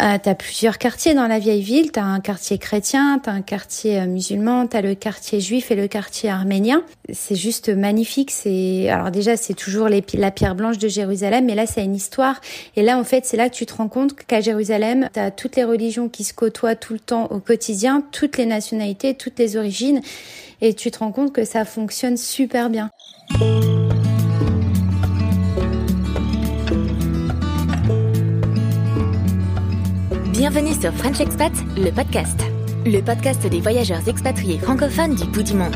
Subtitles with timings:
[0.00, 1.90] Euh, tu as plusieurs quartiers dans la vieille ville.
[1.92, 5.40] Tu as un quartier chrétien, tu as un quartier euh, musulman, tu as le quartier
[5.40, 6.82] juif et le quartier arménien.
[7.12, 8.30] C'est juste magnifique.
[8.30, 12.40] C'est Alors déjà, c'est toujours la pierre blanche de Jérusalem, mais là, c'est une histoire.
[12.76, 15.30] Et là, en fait, c'est là que tu te rends compte qu'à Jérusalem, tu as
[15.30, 19.38] toutes les religions qui se côtoient tout le temps au quotidien, toutes les nationalités, toutes
[19.38, 20.00] les origines.
[20.60, 22.90] Et tu te rends compte que ça fonctionne super bien.
[30.36, 32.38] Bienvenue sur French Expat, le podcast.
[32.84, 35.74] Le podcast des voyageurs expatriés francophones du bout du monde.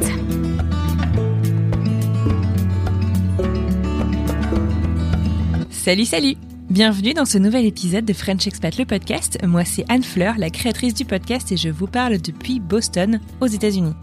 [5.71, 6.35] Salut, salut
[6.69, 9.39] Bienvenue dans ce nouvel épisode de French Expat, le podcast.
[9.47, 13.47] Moi, c'est Anne Fleur, la créatrice du podcast, et je vous parle depuis Boston, aux
[13.47, 13.95] États-Unis.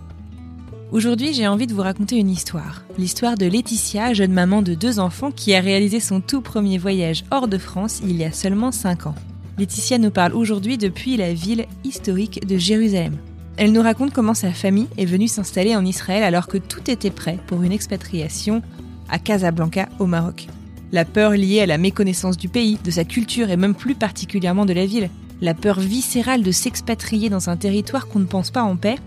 [0.92, 2.82] Aujourd'hui, j'ai envie de vous raconter une histoire.
[2.98, 7.26] L'histoire de Laetitia, jeune maman de deux enfants qui a réalisé son tout premier voyage
[7.30, 9.16] hors de France il y a seulement 5 ans.
[9.58, 13.18] Laetitia nous parle aujourd'hui depuis la ville historique de Jérusalem.
[13.58, 17.10] Elle nous raconte comment sa famille est venue s'installer en Israël alors que tout était
[17.10, 18.62] prêt pour une expatriation
[19.10, 20.46] à Casablanca au Maroc.
[20.92, 24.68] La peur liée à la méconnaissance du pays, de sa culture et même plus particulièrement
[24.68, 25.10] de la ville.
[25.42, 28.98] La peur viscérale de s'expatrier dans un territoire qu'on ne pense pas en paix.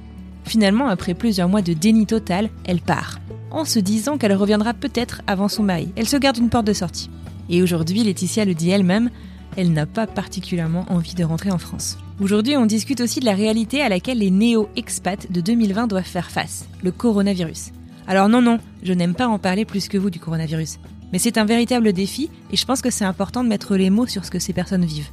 [0.44, 3.20] Finalement, après plusieurs mois de déni total, elle part.
[3.52, 5.92] En se disant qu'elle reviendra peut-être avant son mari.
[5.94, 7.08] Elle se garde une porte de sortie.
[7.48, 9.10] Et aujourd'hui, Laetitia le dit elle-même,
[9.56, 11.98] elle n'a pas particulièrement envie de rentrer en France.
[12.20, 16.30] Aujourd'hui, on discute aussi de la réalité à laquelle les néo-expats de 2020 doivent faire
[16.30, 17.72] face, le coronavirus.
[18.06, 20.78] Alors non, non, je n'aime pas en parler plus que vous du coronavirus.
[21.12, 24.06] Mais c'est un véritable défi et je pense que c'est important de mettre les mots
[24.06, 25.10] sur ce que ces personnes vivent.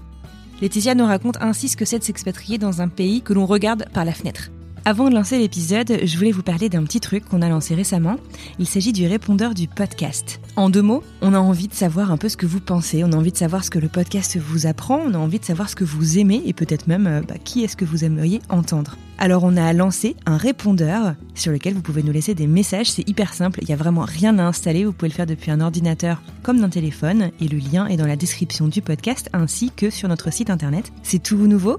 [0.61, 3.85] Laetitia nous raconte ainsi ce que c'est de s'expatrier dans un pays que l'on regarde
[3.93, 4.49] par la fenêtre.
[4.87, 8.15] Avant de lancer l'épisode, je voulais vous parler d'un petit truc qu'on a lancé récemment.
[8.57, 10.39] Il s'agit du répondeur du podcast.
[10.55, 13.11] En deux mots, on a envie de savoir un peu ce que vous pensez, on
[13.11, 15.69] a envie de savoir ce que le podcast vous apprend, on a envie de savoir
[15.69, 18.95] ce que vous aimez et peut-être même euh, bah, qui est-ce que vous aimeriez entendre.
[19.17, 23.09] Alors on a lancé un répondeur sur lequel vous pouvez nous laisser des messages, c'est
[23.09, 25.59] hyper simple, il n'y a vraiment rien à installer, vous pouvez le faire depuis un
[25.59, 29.89] ordinateur comme d'un téléphone et le lien est dans la description du podcast ainsi que
[29.89, 30.93] sur notre site internet.
[31.03, 31.77] C'est tout nouveau,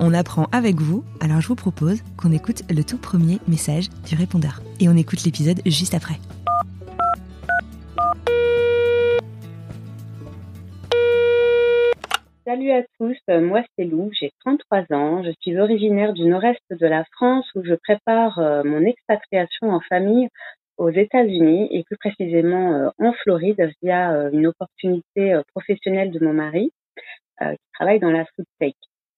[0.00, 4.14] on apprend avec vous, alors je vous propose qu'on écoute le tout premier message du
[4.14, 4.62] répondeur.
[4.80, 6.14] Et on écoute l'épisode juste après.
[12.46, 16.86] Salut à tous, moi c'est Lou, j'ai 33 ans, je suis originaire du nord-est de
[16.86, 20.28] la France où je prépare euh, mon expatriation en famille
[20.76, 26.32] aux États-Unis et plus précisément euh, en Floride via euh, une opportunité professionnelle de mon
[26.32, 26.70] mari
[27.40, 28.74] qui travaille dans la food tech.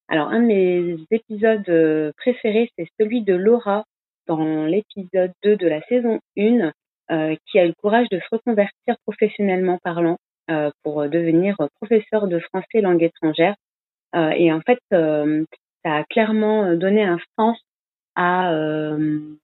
[0.09, 3.84] Alors, un de mes épisodes euh, préférés, c'est celui de Laura
[4.27, 6.72] dans l'épisode 2 de la saison 1,
[7.11, 10.17] euh, qui a eu le courage de se reconvertir professionnellement parlant
[10.50, 13.56] euh, pour devenir professeur de français langue étrangère.
[14.15, 17.59] et en fait, ça a clairement donné un sens
[18.15, 18.50] à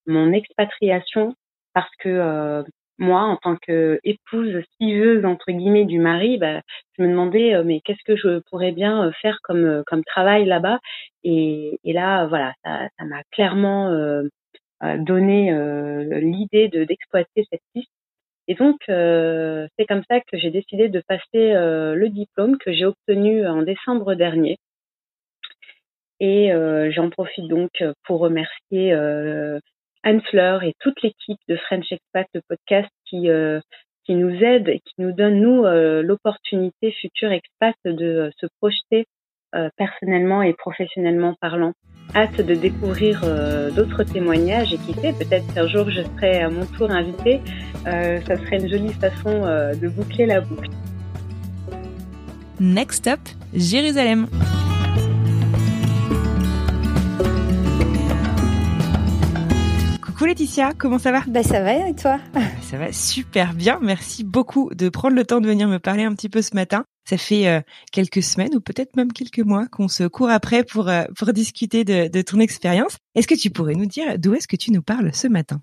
[0.06, 1.34] mon expatriation
[1.74, 2.64] parce que
[3.02, 6.62] moi, en tant qu'épouse suiveuse entre guillemets du mari, bah,
[6.96, 10.04] je me demandais euh, mais qu'est-ce que je pourrais bien euh, faire comme euh, comme
[10.04, 10.78] travail là-bas?
[11.24, 13.90] Et, et là voilà ça m'a clairement
[14.98, 15.52] donné
[16.20, 17.90] l'idée de d'exploiter cette piste.
[18.48, 21.22] Et donc c'est comme ça que j'ai décidé de passer
[21.54, 24.58] le diplôme que j'ai obtenu en décembre dernier.
[26.20, 26.50] Et
[26.90, 27.70] j'en profite donc
[28.04, 28.92] pour remercier
[30.04, 33.60] Anne Fleur et toute l'équipe de French Expat, le podcast qui euh,
[34.04, 38.46] qui nous aide et qui nous donne nous euh, l'opportunité future expat de euh, se
[38.60, 39.06] projeter
[39.76, 41.74] personnellement et professionnellement parlant.
[42.14, 43.20] Hâte de découvrir
[43.76, 47.42] d'autres témoignages et qui sait peut-être qu'un jour je serai à mon tour invitée.
[47.84, 50.70] ça serait une jolie façon de boucler la boucle.
[52.58, 53.20] Next up,
[53.52, 54.26] Jérusalem.
[60.22, 61.24] Coucou Laetitia, comment ça va?
[61.26, 62.20] Bah ça va et toi?
[62.60, 66.14] Ça va super bien, merci beaucoup de prendre le temps de venir me parler un
[66.14, 66.84] petit peu ce matin.
[67.10, 67.60] Ça fait euh,
[67.90, 71.82] quelques semaines ou peut-être même quelques mois qu'on se court après pour euh, pour discuter
[71.82, 72.98] de, de ton expérience.
[73.16, 75.60] Est-ce que tu pourrais nous dire d'où est-ce que tu nous parles ce matin?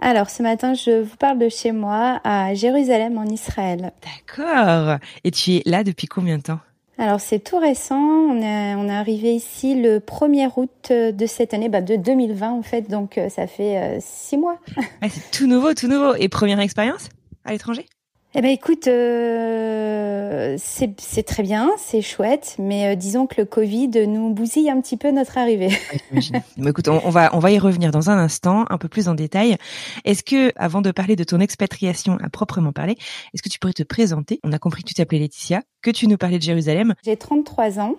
[0.00, 3.92] Alors ce matin, je vous parle de chez moi à Jérusalem en Israël.
[4.02, 4.98] D'accord.
[5.22, 6.58] Et tu es là depuis combien de temps?
[6.98, 11.54] Alors c'est tout récent, on est, on est arrivé ici le 1er août de cette
[11.54, 14.58] année, bah de 2020 en fait, donc euh, ça fait six mois.
[15.02, 16.14] c'est tout nouveau, tout nouveau.
[16.14, 17.08] Et première expérience
[17.44, 17.86] à l'étranger?
[18.34, 23.90] Eh ben écoute, euh, c'est très bien, c'est chouette, mais euh, disons que le Covid
[24.06, 25.70] nous bousille un petit peu notre arrivée.
[26.66, 29.56] Écoute, on, va on va y revenir dans un instant, un peu plus en détail.
[30.04, 32.96] Est-ce que, avant de parler de ton expatriation à proprement parler,
[33.34, 34.40] est-ce que tu pourrais te présenter?
[34.44, 36.94] On a compris que tu t'appelais Laetitia, que tu nous parlais de Jérusalem.
[37.04, 37.96] J'ai 33 ans.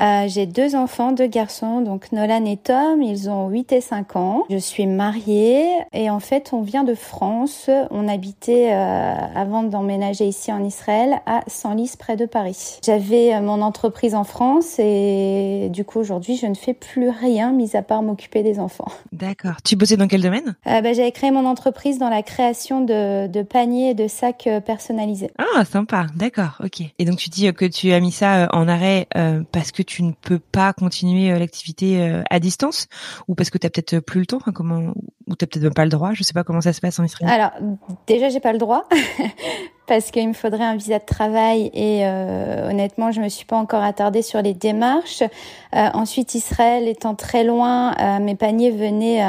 [0.00, 4.16] Euh, j'ai deux enfants, deux garçons, donc Nolan et Tom, ils ont 8 et 5
[4.16, 4.44] ans.
[4.50, 7.70] Je suis mariée et en fait on vient de France.
[7.90, 12.78] On habitait euh, avant d'emménager ici en Israël à Senlis près de Paris.
[12.84, 17.52] J'avais euh, mon entreprise en France et du coup aujourd'hui je ne fais plus rien
[17.52, 18.88] mis à part m'occuper des enfants.
[19.12, 19.56] D'accord.
[19.64, 20.56] Tu bossais dans quel domaine?
[20.66, 25.30] Bah, J'avais créé mon entreprise dans la création de, de paniers et de sacs personnalisés.
[25.38, 26.82] Ah sympa, d'accord, ok.
[26.98, 29.08] Et donc tu dis que tu as mis ça en arrêt
[29.52, 32.88] parce que tu ne peux pas continuer euh, l'activité euh, à distance
[33.28, 34.92] ou parce que tu as peut-être plus le temps comment
[35.26, 37.04] ou tu peut-être même pas le droit je sais pas comment ça se passe en
[37.04, 37.30] Israël.
[37.30, 37.52] Alors
[38.06, 38.88] déjà j'ai pas le droit
[39.86, 43.56] parce qu'il me faudrait un visa de travail et euh, honnêtement je me suis pas
[43.56, 45.22] encore attardée sur les démarches.
[45.22, 49.22] Euh, ensuite Israël étant très loin, euh, mes paniers venaient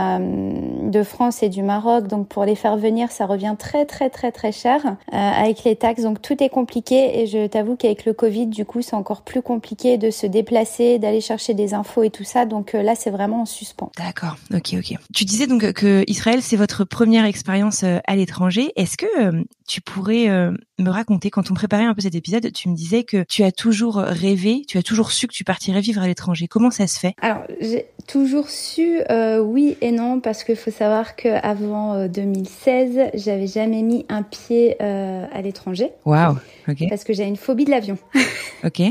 [0.89, 4.31] de France et du Maroc donc pour les faire venir ça revient très très très
[4.31, 4.81] très cher
[5.11, 8.81] avec les taxes donc tout est compliqué et je t'avoue qu'avec le Covid du coup
[8.81, 12.73] c'est encore plus compliqué de se déplacer, d'aller chercher des infos et tout ça donc
[12.73, 13.91] là c'est vraiment en suspens.
[13.97, 14.97] D'accord, ok ok.
[15.13, 18.71] Tu disais donc que Israël c'est votre première expérience à l'étranger.
[18.75, 20.46] Est-ce que tu pourrais euh,
[20.79, 23.51] me raconter quand on préparait un peu cet épisode, tu me disais que tu as
[23.51, 26.47] toujours rêvé, tu as toujours su que tu partirais vivre à l'étranger.
[26.47, 27.13] Comment ça se fait?
[27.21, 33.09] Alors j'ai toujours su euh, oui et non parce qu'il faut savoir qu'avant 2016, euh,
[33.13, 35.91] j'avais jamais mis un pied à l'étranger.
[36.05, 36.37] Waouh.
[36.67, 36.83] Ok.
[36.89, 37.97] Parce que j'ai une phobie de l'avion.
[38.63, 38.81] ok.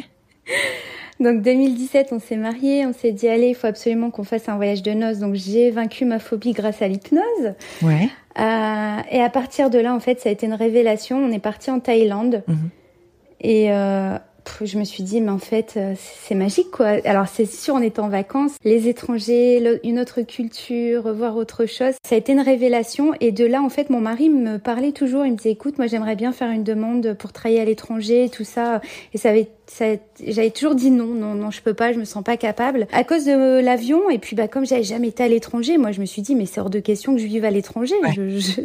[1.18, 4.56] Donc 2017, on s'est mariés, on s'est dit allez, il faut absolument qu'on fasse un
[4.56, 5.18] voyage de noces.
[5.18, 7.54] Donc j'ai vaincu ma phobie grâce à l'hypnose.
[7.82, 8.10] Ouais.
[8.38, 11.18] Euh, et à partir de là, en fait, ça a été une révélation.
[11.18, 12.42] On est parti en Thaïlande.
[12.46, 12.70] Mhm.
[13.40, 14.18] Et euh,
[14.62, 16.98] je me suis dit, mais en fait, euh, c'est magique, quoi.
[17.04, 21.94] Alors, c'est sûr, on était en vacances, les étrangers, une autre culture, voir autre chose.
[22.06, 23.12] Ça a été une révélation.
[23.20, 25.24] Et de là, en fait, mon mari me parlait toujours.
[25.26, 28.44] Il me disait, écoute, moi, j'aimerais bien faire une demande pour travailler à l'étranger, tout
[28.44, 28.80] ça.
[29.12, 29.48] Et ça avait
[29.78, 33.04] j'avais toujours dit non, non, non, je peux pas, je me sens pas capable à
[33.04, 34.08] cause de l'avion.
[34.10, 36.46] Et puis, bah, comme j'avais jamais été à l'étranger, moi, je me suis dit, mais
[36.46, 37.94] c'est hors de question que je vive à l'étranger.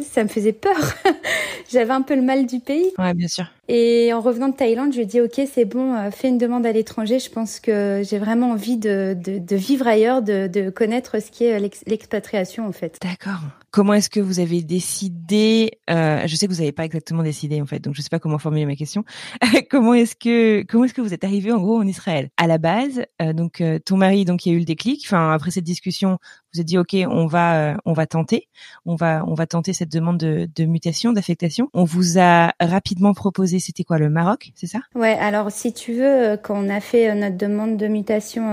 [0.02, 0.94] ça me faisait peur.
[1.70, 2.90] j'avais un peu le mal du pays.
[2.98, 3.46] Ouais, bien sûr.
[3.68, 6.72] Et en revenant de Thaïlande, je dis, ok, c'est bon, euh, fais une demande à
[6.72, 7.18] l'étranger.
[7.18, 11.30] Je pense que j'ai vraiment envie de, de, de vivre ailleurs, de, de connaître ce
[11.30, 12.98] qui est l'expatriation, en fait.
[13.02, 13.40] D'accord.
[13.72, 17.62] Comment est-ce que vous avez décidé euh, Je sais que vous n'avez pas exactement décidé
[17.62, 19.02] en fait, donc je ne sais pas comment formuler ma question.
[19.70, 22.28] comment est-ce que comment est-ce que vous êtes arrivé en gros en Israël?
[22.36, 25.02] À la base, euh, donc euh, ton mari donc il y a eu le déclic.
[25.06, 26.18] Enfin après cette discussion,
[26.52, 28.48] vous avez dit ok, on va euh, on va tenter,
[28.86, 31.68] on va on va tenter cette demande de, de mutation, d'affectation.
[31.74, 34.80] On vous a rapidement proposé, c'était quoi le Maroc, c'est ça?
[34.94, 35.16] Ouais.
[35.18, 38.48] Alors si tu veux, quand on a fait notre demande de mutation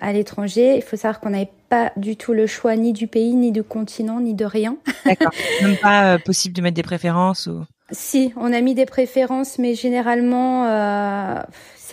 [0.00, 3.34] à l'étranger, il faut savoir qu'on avait pas du tout le choix ni du pays,
[3.34, 4.76] ni du continent, ni de rien.
[5.04, 5.32] D'accord.
[5.62, 7.64] Même pas euh, possible de mettre des préférences ou...
[7.90, 11.42] Si, on a mis des préférences, mais généralement, euh,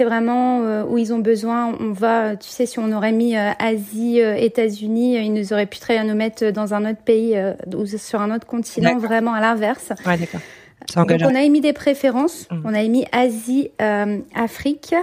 [0.01, 1.75] c'est vraiment euh, où ils ont besoin.
[1.79, 5.93] On va, tu sais, si on aurait mis Asie, États-Unis, ils nous auraient pu très
[5.93, 7.37] bien nous mettre dans un autre pays
[7.75, 9.93] ou sur un autre continent, vraiment à l'inverse.
[10.05, 10.41] Ouais, d'accord.
[10.95, 12.47] Donc on a émis des préférences.
[12.49, 12.61] Mmh.
[12.65, 14.95] On a émis Asie, euh, Afrique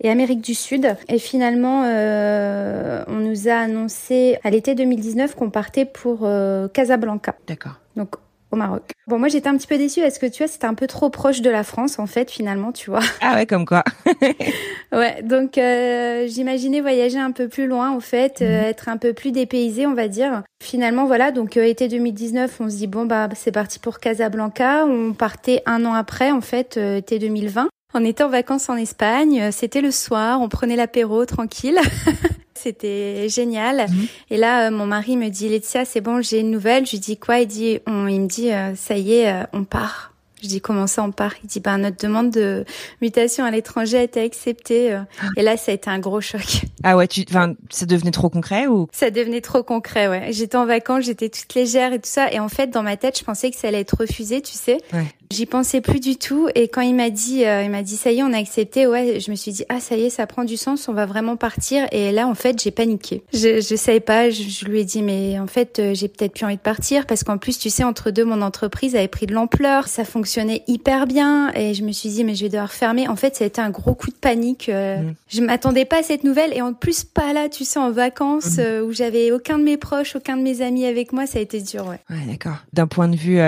[0.00, 0.94] et Amérique du Sud.
[1.08, 7.34] Et finalement, euh, on nous a annoncé à l'été 2019 qu'on partait pour euh, Casablanca.
[7.46, 7.74] D'accord.
[7.96, 8.16] Donc
[8.50, 8.92] au Maroc.
[9.06, 11.10] Bon, moi j'étais un petit peu déçue parce que tu vois, c'était un peu trop
[11.10, 13.00] proche de la France en fait, finalement, tu vois.
[13.20, 13.84] Ah ouais, comme quoi.
[14.92, 18.66] ouais, donc euh, j'imaginais voyager un peu plus loin en fait, euh, mhm.
[18.66, 20.42] être un peu plus dépaysé, on va dire.
[20.62, 24.84] Finalement, voilà, donc euh, été 2019, on se dit bon bah c'est parti pour Casablanca.
[24.86, 27.68] On partait un an après en fait, été 2020.
[27.92, 31.80] On était en vacances en Espagne, c'était le soir, on prenait l'apéro tranquille.
[32.62, 33.86] C'était génial.
[33.88, 34.06] Mhm.
[34.30, 36.86] Et là, euh, mon mari me dit, Laetitia, c'est bon, j'ai une nouvelle.
[36.86, 37.38] Je lui dis quoi?
[37.40, 40.08] Il dit, on, il me dit, euh, ça y est, euh, on part.
[40.42, 41.34] Je dis comment ça on part?
[41.44, 42.64] Il dit bah notre demande de
[43.02, 44.90] mutation à l'étranger a été acceptée.
[44.90, 45.00] euh.
[45.36, 46.40] Et là ça a été un gros choc.
[46.82, 48.88] Ah ouais, tu, enfin, ça devenait trop concret ou?
[48.90, 50.28] Ça devenait trop concret, ouais.
[50.30, 52.32] J'étais en vacances, j'étais toute légère et tout ça.
[52.32, 54.78] Et en fait, dans ma tête, je pensais que ça allait être refusé, tu sais.
[54.94, 55.04] Ouais.
[55.32, 56.48] J'y pensais plus du tout.
[56.56, 58.88] Et quand il m'a dit, euh, il m'a dit, ça y est, on a accepté.
[58.88, 60.88] Ouais, je me suis dit, ah, ça y est, ça prend du sens.
[60.88, 61.86] On va vraiment partir.
[61.92, 63.22] Et là, en fait, j'ai paniqué.
[63.32, 64.30] Je, je savais pas.
[64.30, 67.06] Je, je lui ai dit, mais en fait, euh, j'ai peut-être plus envie de partir
[67.06, 69.86] parce qu'en plus, tu sais, entre deux, mon entreprise avait pris de l'ampleur.
[69.86, 71.52] Ça fonctionnait hyper bien.
[71.54, 73.06] Et je me suis dit, mais je vais devoir fermer.
[73.06, 74.68] En fait, ça a été un gros coup de panique.
[74.68, 75.14] euh, Mm.
[75.28, 76.52] Je m'attendais pas à cette nouvelle.
[76.56, 79.76] Et en plus, pas là, tu sais, en vacances, euh, où j'avais aucun de mes
[79.76, 81.26] proches, aucun de mes amis avec moi.
[81.26, 82.00] Ça a été dur, ouais.
[82.10, 82.56] Ouais, d'accord.
[82.72, 83.38] D'un point de vue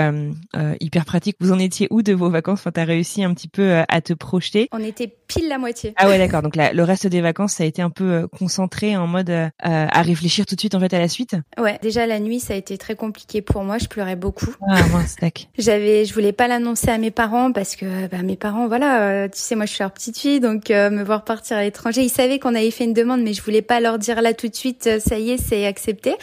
[0.79, 3.61] hyper pratique, vous en étiez où de vos vacances Enfin, t'as réussi un petit peu
[3.63, 4.67] euh, à te projeter.
[4.71, 5.93] On était pile la moitié.
[5.97, 6.41] Ah ouais, d'accord.
[6.41, 9.29] Donc la- le reste des vacances, ça a été un peu euh, concentré en mode
[9.29, 11.35] euh, à réfléchir tout de suite en fait à la suite.
[11.57, 13.77] Ouais, déjà la nuit, ça a été très compliqué pour moi.
[13.79, 14.53] Je pleurais beaucoup.
[14.69, 15.47] Ah mince, tac.
[15.57, 19.39] J'avais, je voulais pas l'annoncer à mes parents parce que bah, mes parents, voilà, tu
[19.39, 22.09] sais, moi je suis leur petite fille, donc euh, me voir partir à l'étranger, ils
[22.09, 24.55] savaient qu'on avait fait une demande, mais je voulais pas leur dire là tout de
[24.55, 26.15] suite, ça y est, c'est accepté.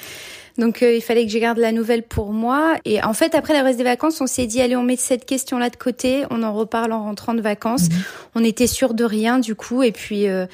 [0.59, 2.77] Donc euh, il fallait que je garde la nouvelle pour moi.
[2.85, 5.25] Et en fait, après le reste des vacances, on s'est dit allez, on met cette
[5.25, 7.89] question-là de côté, on en reparle en rentrant de vacances.
[8.35, 10.47] On était sûr de rien du coup, et puis euh,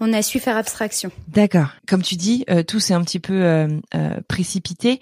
[0.00, 1.10] on a su faire abstraction.
[1.28, 1.68] D'accord.
[1.88, 5.00] Comme tu dis, euh, tout s'est un petit peu euh, euh, précipité.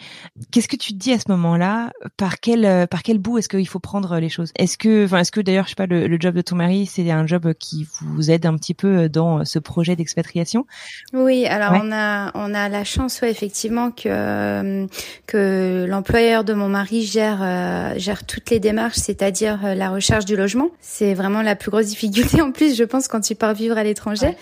[0.51, 1.91] Qu'est-ce que tu te dis à ce moment-là?
[2.17, 4.53] Par quel euh, par quel bout est-ce qu'il faut prendre les choses?
[4.59, 6.87] Est-ce que, enfin, est-ce que d'ailleurs, je sais pas, le, le job de ton mari,
[6.87, 10.67] c'est un job qui vous aide un petit peu dans ce projet d'expatriation?
[11.13, 11.81] Oui, alors Ouais.
[11.83, 14.87] on a on a la chance, ouais, effectivement, que euh,
[15.27, 20.25] que l'employeur de mon mari gère euh, gère toutes les démarches, c'est-à-dire euh, la recherche
[20.25, 20.69] du logement.
[20.81, 23.85] C'est vraiment la plus grosse difficulté en plus, je pense, quand tu pars vivre à
[23.85, 24.37] l'étranger.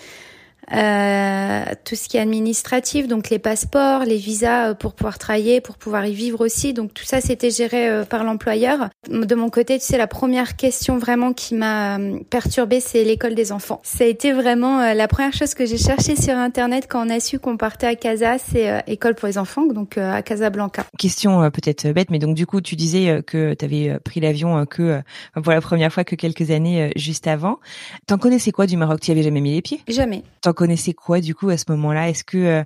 [0.73, 5.61] Euh, tout ce qui est administratif, donc les passeports, les visas euh, pour pouvoir travailler,
[5.61, 6.73] pour pouvoir y vivre aussi.
[6.73, 8.89] Donc tout ça, c'était géré euh, par l'employeur.
[9.09, 13.51] De mon côté, tu sais, la première question vraiment qui m'a perturbée, c'est l'école des
[13.51, 13.79] enfants.
[13.83, 17.19] Ça a été vraiment la première chose que j'ai cherché sur Internet quand on a
[17.19, 20.85] su qu'on partait à Casa, c'est école pour les enfants, donc à Casablanca.
[20.97, 25.01] Question peut-être bête, mais donc du coup, tu disais que tu avais pris l'avion que
[25.33, 27.59] pour la première fois que quelques années juste avant.
[28.07, 28.99] T'en connaissais quoi du Maroc?
[29.01, 29.81] Tu y avais jamais mis les pieds?
[29.87, 30.23] Jamais.
[30.41, 32.09] T'en connaissais quoi du coup à ce moment-là?
[32.09, 32.63] Est-ce que euh,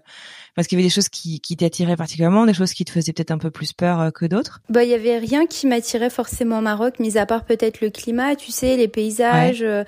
[0.55, 3.13] parce qu'il y avait des choses qui, qui t'attiraient particulièrement, des choses qui te faisaient
[3.13, 4.61] peut-être un peu plus peur euh, que d'autres?
[4.69, 7.89] Bah, il y avait rien qui m'attirait forcément au Maroc, mis à part peut-être le
[7.89, 9.61] climat, tu sais, les paysages.
[9.61, 9.83] euh,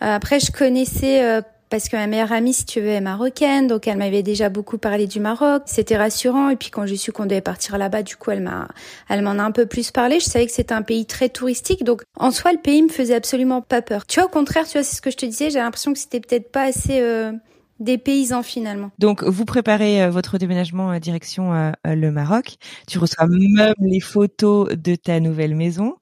[0.00, 3.86] après, je connaissais euh, parce que ma meilleure amie, si tu veux, est marocaine, donc
[3.88, 5.62] elle m'avait déjà beaucoup parlé du Maroc.
[5.66, 6.50] C'était rassurant.
[6.50, 8.68] Et puis quand j'ai su qu'on devait partir là-bas, du coup, elle m'a,
[9.08, 10.20] elle m'en a un peu plus parlé.
[10.20, 13.14] Je savais que c'était un pays très touristique, donc en soi, le pays me faisait
[13.14, 14.06] absolument pas peur.
[14.06, 15.50] Tu vois, au contraire, tu vois, c'est ce que je te disais.
[15.50, 17.32] J'ai l'impression que c'était peut-être pas assez euh,
[17.78, 18.90] des paysans finalement.
[18.98, 22.56] Donc, vous préparez euh, votre déménagement euh, direction euh, euh, le Maroc.
[22.88, 25.94] Tu reçois même les photos de ta nouvelle maison.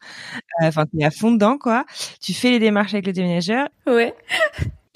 [0.63, 1.85] Euh, Enfin, tu es à fond dedans, quoi.
[2.21, 4.15] Tu fais les démarches avec le déménageur Ouais.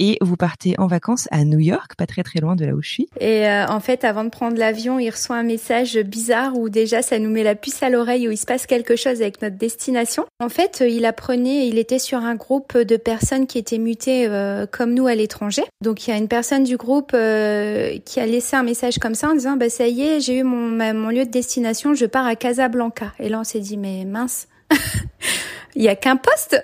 [0.03, 2.83] Et vous partez en vacances à New York, pas très très loin de là où
[2.83, 3.09] je suis.
[3.21, 7.03] Et euh, en fait, avant de prendre l'avion, il reçoit un message bizarre où déjà
[7.03, 9.57] ça nous met la puce à l'oreille, où il se passe quelque chose avec notre
[9.57, 10.27] destination.
[10.41, 14.27] En fait, euh, il apprenait, il était sur un groupe de personnes qui étaient mutées
[14.27, 15.63] euh, comme nous à l'étranger.
[15.83, 17.17] Donc il y a une personne du groupe qui
[18.21, 21.11] a laissé un message comme ça en disant bah ça y est, j'ai eu mon
[21.11, 23.13] lieu de destination, je pars à Casablanca.
[23.21, 24.49] Et là on s'est dit mais mince.
[25.75, 26.61] Il y a qu'un poste,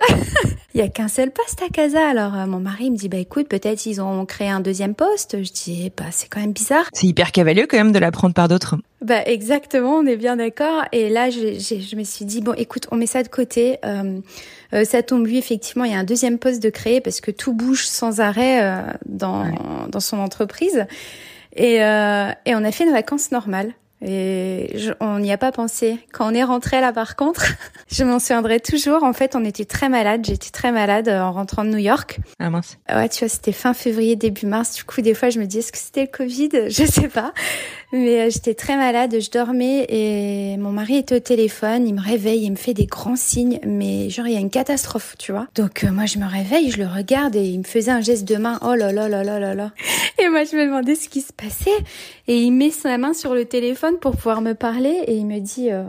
[0.74, 2.06] il y a qu'un seul poste à Casa.
[2.08, 5.42] Alors euh, mon mari me dit bah écoute peut-être ils ont créé un deuxième poste.
[5.42, 6.84] Je dis bah c'est quand même bizarre.
[6.92, 8.76] C'est hyper cavalier quand même de l'apprendre par d'autres.
[9.00, 10.82] Bah exactement, on est bien d'accord.
[10.92, 13.78] Et là, j'ai- je me suis dit bon, écoute, on met ça de côté.
[13.84, 14.20] Euh,
[14.74, 17.30] euh, ça tombe lui, effectivement, il y a un deuxième poste de créer parce que
[17.30, 19.44] tout bouge sans arrêt euh, dans
[19.88, 20.84] dans son entreprise.
[21.56, 23.72] Et euh, et on a fait une vacances normale.
[24.00, 25.98] Et je- on n'y a pas pensé.
[26.12, 27.44] Quand on est rentré là, par contre,
[27.90, 29.02] je m'en souviendrai toujours.
[29.02, 30.24] En fait, on était très malade.
[30.24, 32.20] J'étais très malade euh, en rentrant de New York.
[32.38, 32.78] Ah mince.
[32.88, 34.74] Ouais, tu vois, c'était fin février, début mars.
[34.76, 36.48] Du coup, des fois, je me dis, est-ce que c'était le Covid?
[36.70, 37.32] Je sais pas.
[37.92, 41.86] Mais euh, j'étais très malade, je dormais et mon mari était au téléphone.
[41.86, 44.50] Il me réveille, il me fait des grands signes, mais genre, il y a une
[44.50, 45.46] catastrophe, tu vois.
[45.54, 48.26] Donc, euh, moi, je me réveille, je le regarde et il me faisait un geste
[48.28, 48.58] de main.
[48.62, 49.72] Oh là là là là là là.
[50.20, 51.70] Et moi, je me demandais ce qui se passait.
[52.26, 55.38] Et il met sa main sur le téléphone pour pouvoir me parler et il me
[55.38, 55.70] dit...
[55.70, 55.84] euh,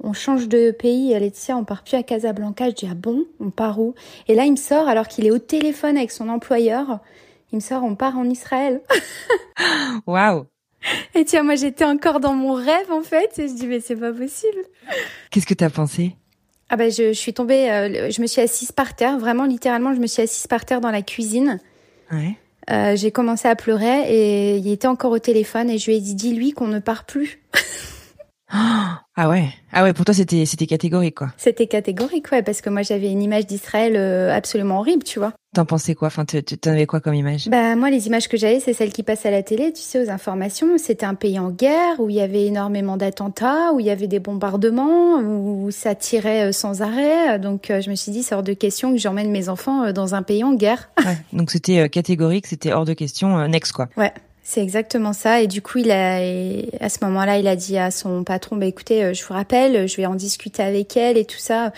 [0.00, 2.70] on change de pays, Laetitia, on part plus à Casablanca.
[2.70, 3.94] Je dis, ah bon, on part où?
[4.28, 7.00] Et là, il me sort, alors qu'il est au téléphone avec son employeur,
[7.52, 8.80] il me sort, on part en Israël.
[10.06, 10.46] Waouh.
[11.14, 13.96] Et tiens, moi, j'étais encore dans mon rêve, en fait, et je dis, mais c'est
[13.96, 14.58] pas possible.
[15.30, 16.14] Qu'est-ce que t'as pensé?
[16.70, 19.94] Ah ben, je, je suis tombée, euh, je me suis assise par terre, vraiment, littéralement,
[19.94, 21.60] je me suis assise par terre dans la cuisine.
[22.12, 22.36] Ouais.
[22.70, 26.00] Euh, j'ai commencé à pleurer et il était encore au téléphone et je lui ai
[26.00, 27.40] dit, dis-lui qu'on ne part plus.
[28.50, 31.32] Ah Ah ouais, ah ouais, pour toi c'était c'était catégorique quoi.
[31.38, 35.32] C'était catégorique ouais, parce que moi j'avais une image d'Israël euh, absolument horrible, tu vois.
[35.56, 36.06] T'en pensais quoi?
[36.06, 37.48] Enfin, t'en avais quoi comme image?
[37.48, 40.06] Bah moi, les images que j'avais, c'est celles qui passent à la télé, tu sais,
[40.06, 40.78] aux informations.
[40.78, 44.06] C'était un pays en guerre où il y avait énormément d'attentats, où il y avait
[44.06, 47.40] des bombardements, où ça tirait euh, sans arrêt.
[47.40, 50.14] Donc euh, je me suis dit, c'est hors de question que j'emmène mes enfants dans
[50.14, 50.90] un pays en guerre.
[51.04, 53.88] Ouais, donc c'était catégorique, c'était hors de question, next quoi.
[53.96, 54.12] Ouais.
[54.48, 55.42] C'est exactement ça.
[55.42, 56.20] Et du coup, il a,
[56.80, 59.86] à ce moment-là, il a dit à son patron, bah, écoutez, euh, je vous rappelle,
[59.86, 61.70] je vais en discuter avec elle et tout ça.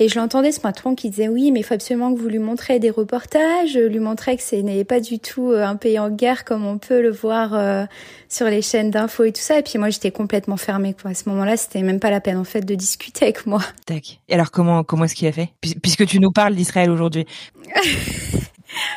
[0.00, 2.40] Et je l'entendais, ce patron qui disait oui, mais il faut absolument que vous lui
[2.40, 6.10] montrez des reportages, lui montrer que ce n'est pas du tout euh, un pays en
[6.10, 7.84] guerre comme on peut le voir euh,
[8.28, 9.60] sur les chaînes d'infos et tout ça.
[9.60, 11.12] Et puis moi, j'étais complètement fermée, quoi.
[11.12, 13.60] À ce moment-là, c'était même pas la peine, en fait, de discuter avec moi.
[13.86, 14.18] Tac.
[14.28, 15.50] Et alors, comment, comment est-ce qu'il a fait?
[15.60, 17.24] Puisque tu nous parles d'Israël aujourd'hui.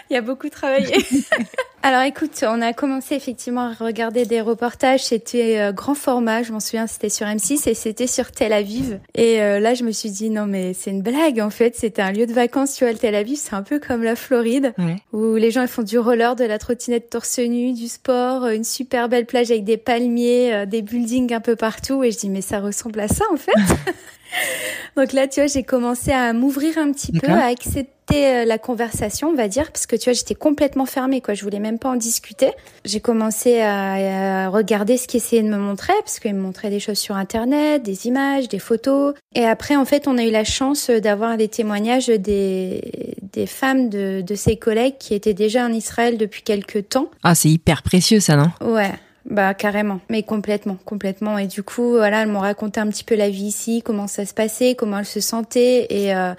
[0.09, 0.95] Il y a beaucoup travaillé.
[1.85, 5.03] Alors écoute, on a commencé effectivement à regarder des reportages.
[5.03, 9.01] C'était euh, grand format, je m'en souviens, c'était sur M6 et c'était sur Tel Aviv.
[9.15, 11.75] Et euh, là, je me suis dit non mais c'est une blague en fait.
[11.75, 14.15] C'était un lieu de vacances, tu vois, le Tel Aviv, c'est un peu comme la
[14.15, 14.73] Floride
[15.11, 18.63] où les gens ils font du roller, de la trottinette torse nu, du sport, une
[18.63, 22.01] super belle plage avec des palmiers, euh, des buildings un peu partout.
[22.05, 23.51] Et je dis mais ça ressemble à ça en fait.
[24.95, 28.57] Donc là, tu vois, j'ai commencé à m'ouvrir un petit peu, à accepter euh, la
[28.57, 31.33] conversation, on va dire, parce que tu vois, j'étais complètement fermée, quoi.
[31.33, 32.51] Je voulais même pas en discuter.
[32.85, 36.79] J'ai commencé à, regarder ce qu'il essayait de me montrer, parce qu'il me montrait des
[36.79, 39.13] choses sur Internet, des images, des photos.
[39.35, 43.89] Et après, en fait, on a eu la chance d'avoir des témoignages des, des femmes
[43.89, 47.09] de, de ses collègues qui étaient déjà en Israël depuis quelques temps.
[47.23, 48.51] Ah, c'est hyper précieux, ça, non?
[48.61, 48.91] Ouais.
[49.25, 51.37] Bah carrément, mais complètement, complètement.
[51.37, 54.25] Et du coup, voilà, elles m'ont raconté un petit peu la vie ici, comment ça
[54.25, 56.33] se passait, comment elles se sentaient, et euh,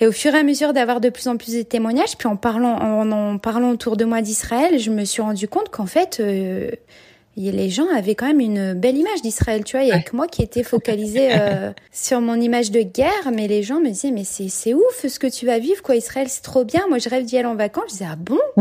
[0.00, 2.36] et au fur et à mesure d'avoir de plus en plus de témoignages, puis en
[2.36, 6.70] parlant en, parlant autour de moi d'Israël, je me suis rendu compte qu'en fait, euh,
[7.38, 9.84] les gens avaient quand même une belle image d'Israël, tu vois.
[9.84, 13.46] Il y a que moi qui étais focalisée euh, sur mon image de guerre, mais
[13.46, 15.96] les gens me disaient, mais c'est, c'est ouf ce que tu vas vivre, quoi.
[15.96, 16.86] Israël, c'est trop bien.
[16.88, 17.84] Moi, je rêve d'y aller en vacances.
[17.88, 18.38] Je disais, ah bon?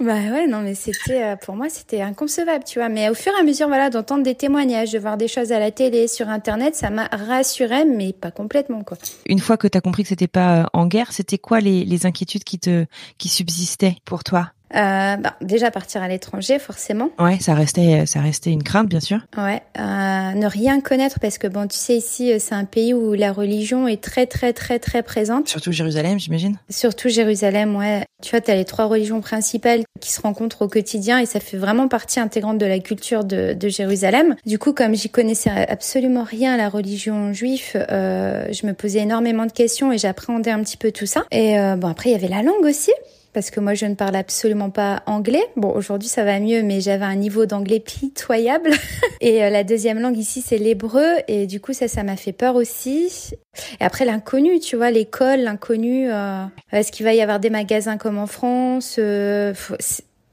[0.00, 2.88] bah ouais, non, mais c'était, euh, pour moi, c'était inconcevable, tu vois.
[2.88, 5.58] Mais au fur et à mesure, voilà, d'entendre des témoignages, de voir des choses à
[5.58, 8.96] la télé, sur Internet, ça m'a rassurée, mais pas complètement, quoi.
[9.26, 11.84] Une fois que tu as compris que c'était pas euh, en guerre, c'était quoi les,
[11.84, 12.86] les inquiétudes qui te,
[13.18, 14.52] qui subsistaient pour toi?
[14.74, 17.10] Euh, bah, déjà partir à l'étranger, forcément.
[17.18, 19.18] Ouais, ça restait, ça restait une crainte, bien sûr.
[19.36, 22.94] Ouais, euh, ne rien connaître parce que bon, tu sais ici, euh, c'est un pays
[22.94, 25.48] où la religion est très très très très présente.
[25.48, 26.56] Surtout Jérusalem, j'imagine.
[26.68, 28.04] Surtout Jérusalem, ouais.
[28.22, 31.56] Tu vois, t'as les trois religions principales qui se rencontrent au quotidien et ça fait
[31.56, 34.36] vraiment partie intégrante de la culture de, de Jérusalem.
[34.46, 39.00] Du coup, comme j'y connaissais absolument rien à la religion juive, euh, je me posais
[39.00, 41.24] énormément de questions et j'appréhendais un petit peu tout ça.
[41.30, 42.92] Et euh, bon, après, il y avait la langue aussi
[43.32, 45.42] parce que moi je ne parle absolument pas anglais.
[45.56, 48.70] Bon, aujourd'hui ça va mieux, mais j'avais un niveau d'anglais pitoyable.
[49.20, 52.32] et euh, la deuxième langue ici c'est l'hébreu, et du coup ça, ça m'a fait
[52.32, 53.32] peur aussi.
[53.80, 56.10] Et après l'inconnu, tu vois, l'école, l'inconnu.
[56.10, 59.54] Euh, est-ce qu'il va y avoir des magasins comme en France euh,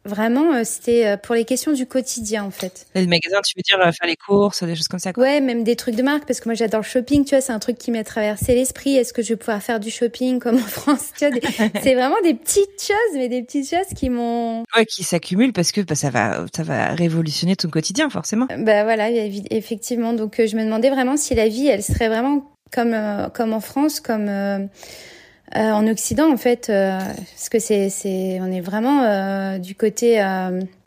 [0.07, 2.87] Vraiment, euh, c'était euh, pour les questions du quotidien, en fait.
[2.95, 5.23] Les magasins, tu veux dire euh, faire les courses, des choses comme ça quoi.
[5.23, 7.51] Ouais, même des trucs de marque, parce que moi j'adore le shopping, tu vois, c'est
[7.51, 8.95] un truc qui m'a traversé l'esprit.
[8.95, 11.37] Est-ce que je vais pouvoir faire du shopping comme en France Tu vois,
[11.83, 14.63] c'est vraiment des petites choses, mais des petites choses qui m'ont...
[14.75, 18.47] Ouais, qui s'accumulent parce que bah, ça va ça va révolutionner ton quotidien, forcément.
[18.57, 20.13] Bah voilà, effectivement.
[20.13, 22.95] Donc je me demandais vraiment si la vie, elle serait vraiment comme,
[23.33, 24.29] comme en France, comme...
[24.29, 24.59] Euh,
[25.55, 30.21] en Occident, en fait, euh, parce que c'est, c'est, on est vraiment euh, du côté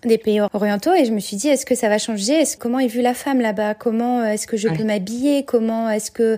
[0.04, 2.32] des pays orientaux, et je me suis dit, est-ce que ça va changer?
[2.34, 3.74] Est-ce comment est vue la femme là-bas?
[3.74, 5.44] Comment est-ce que je peux m'habiller?
[5.44, 6.36] Comment est-ce que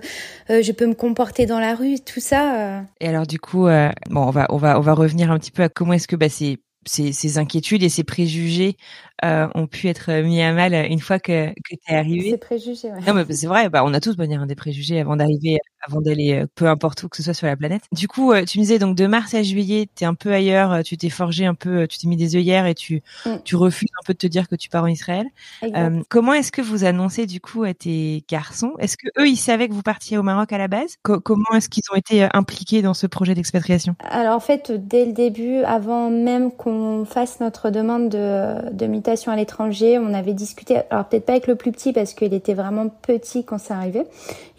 [0.49, 1.99] je peux me comporter dans la rue?
[1.99, 2.83] Tout ça.
[2.99, 3.67] Et alors, du coup,
[4.09, 6.15] bon, on va, on va, on va revenir un petit peu à comment est-ce que
[6.15, 8.77] bah, c'est ces, ces, inquiétudes et ces préjugés
[9.23, 12.31] euh, ont pu être mis à mal une fois que, que tu es arrivé.
[12.31, 12.99] Ces préjugés, ouais.
[13.07, 16.33] Non, mais c'est vrai, bah, on a tous dire, des préjugés avant d'arriver, avant d'aller
[16.33, 17.83] euh, peu importe où que ce soit sur la planète.
[17.91, 20.33] Du coup, euh, tu me disais donc de mars à juillet, tu es un peu
[20.33, 23.37] ailleurs, tu t'es forgé un peu, tu t'es mis des œillères et tu, mm.
[23.43, 25.25] tu refuses un peu de te dire que tu pars en Israël.
[25.63, 28.73] Euh, comment est-ce que vous annoncez du coup à tes garçons?
[28.79, 30.97] Est-ce que eux ils savaient que vous partiez au Maroc à la base?
[31.01, 33.95] Comment est-ce qu'ils ont été impliqués dans ce projet d'expatriation?
[34.09, 38.85] Alors en fait, dès le début, avant même qu'on fasse notre demande de, de
[39.31, 39.97] à l'étranger.
[39.97, 43.43] On avait discuté, alors peut-être pas avec le plus petit parce qu'il était vraiment petit
[43.43, 44.05] quand ça arrivait.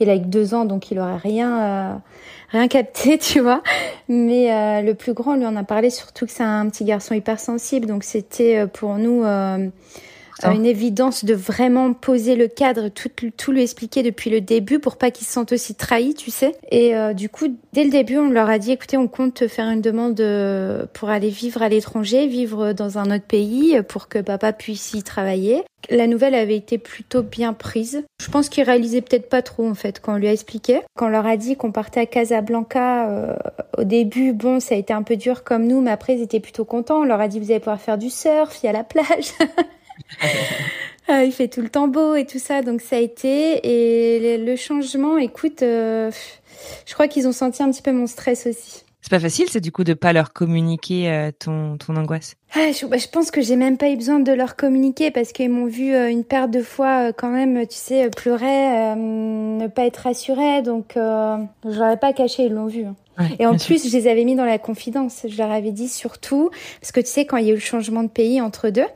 [0.01, 1.95] Il a que deux ans, donc il aurait rien, euh,
[2.51, 3.62] rien capté, tu vois.
[4.09, 7.14] Mais euh, le plus grand, lui, en a parlé surtout que c'est un petit garçon
[7.14, 9.25] hypersensible, donc c'était euh, pour nous
[10.42, 14.97] une évidence de vraiment poser le cadre, tout, tout lui expliquer depuis le début pour
[14.97, 16.57] pas qu'il se sente aussi trahi, tu sais.
[16.70, 19.70] Et euh, du coup, dès le début, on leur a dit, écoutez, on compte faire
[19.70, 24.18] une demande euh, pour aller vivre à l'étranger, vivre dans un autre pays, pour que
[24.18, 25.62] papa puisse y travailler.
[25.90, 28.05] La nouvelle avait été plutôt bien prise.
[28.20, 30.81] Je pense qu'ils réalisaient peut-être pas trop en fait quand on lui a expliqué.
[30.97, 33.37] Quand on leur a dit qu'on partait à Casablanca, euh,
[33.77, 36.40] au début, bon, ça a été un peu dur comme nous, mais après ils étaient
[36.40, 37.01] plutôt contents.
[37.01, 39.33] On leur a dit vous allez pouvoir faire du surf, il y a la plage.
[41.07, 43.61] Ah, il fait tout le temps beau et tout ça, donc ça a été.
[43.62, 46.11] Et le changement, écoute, euh,
[46.87, 48.85] je crois qu'ils ont senti un petit peu mon stress aussi.
[49.03, 52.37] C'est pas facile, c'est du coup de pas leur communiquer euh, ton, ton angoisse.
[52.55, 55.33] Ah, je, bah, je, pense que j'ai même pas eu besoin de leur communiquer parce
[55.33, 59.85] qu'ils m'ont vu euh, une paire de fois quand même, tu sais, pleurer, ne pas
[59.85, 62.87] être rassurée, donc je leur ai pas caché, ils l'ont vu.
[62.87, 63.29] Hein.
[63.38, 65.27] et en plus, je les avais mis dans la confidence.
[65.29, 66.49] Je leur avais dit surtout,
[66.81, 68.87] parce que tu sais, quand il y a eu le changement de pays entre deux,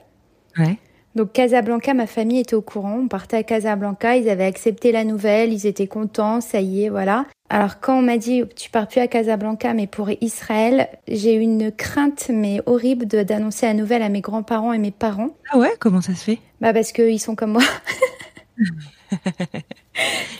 [0.56, 0.78] ouais.
[1.18, 3.00] Donc Casablanca, ma famille était au courant.
[3.02, 6.90] On partait à Casablanca, ils avaient accepté la nouvelle, ils étaient contents, ça y est,
[6.90, 7.26] voilà.
[7.50, 11.40] Alors quand on m'a dit tu pars plus à Casablanca mais pour Israël, j'ai eu
[11.40, 15.30] une crainte mais horrible d'annoncer la nouvelle à mes grands-parents et mes parents.
[15.50, 16.38] Ah ouais, comment ça se fait?
[16.60, 17.64] Bah parce qu'ils sont comme moi.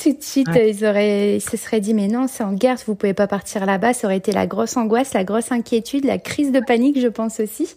[0.00, 2.94] Tout de suite, ils auraient, ils se seraient dit mais non, c'est en guerre, vous
[2.94, 3.94] pouvez pas partir là-bas.
[3.94, 7.40] Ça aurait été la grosse angoisse, la grosse inquiétude, la crise de panique, je pense
[7.40, 7.74] aussi.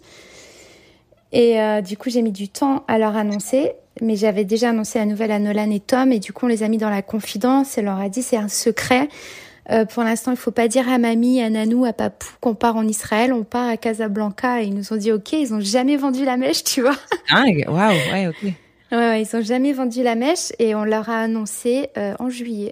[1.32, 4.98] Et euh, du coup, j'ai mis du temps à leur annoncer, mais j'avais déjà annoncé
[4.98, 7.02] la nouvelle à Nolan et Tom, et du coup, on les a mis dans la
[7.02, 9.08] confidence et leur a dit c'est un secret.
[9.70, 12.76] Euh, pour l'instant, il faut pas dire à mamie, à Nanou, à papou qu'on part
[12.76, 14.60] en Israël, on part à Casablanca.
[14.60, 16.96] Et ils nous ont dit ok, ils ont jamais vendu la mèche, tu vois.
[17.30, 18.52] Ah, waouh, ouais, ok.
[18.92, 22.70] Ouais, ils ont jamais vendu la mèche et on leur a annoncé euh, en juillet.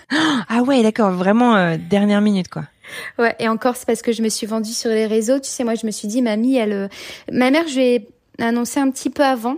[0.48, 2.62] ah ouais, d'accord, vraiment euh, dernière minute quoi.
[3.18, 5.38] Ouais, et encore, c'est parce que je me suis vendue sur les réseaux.
[5.38, 6.72] Tu sais, moi, je me suis dit, mamie, elle.
[6.72, 6.88] Euh,
[7.32, 9.56] ma mère, je lui ai annoncé un petit peu avant.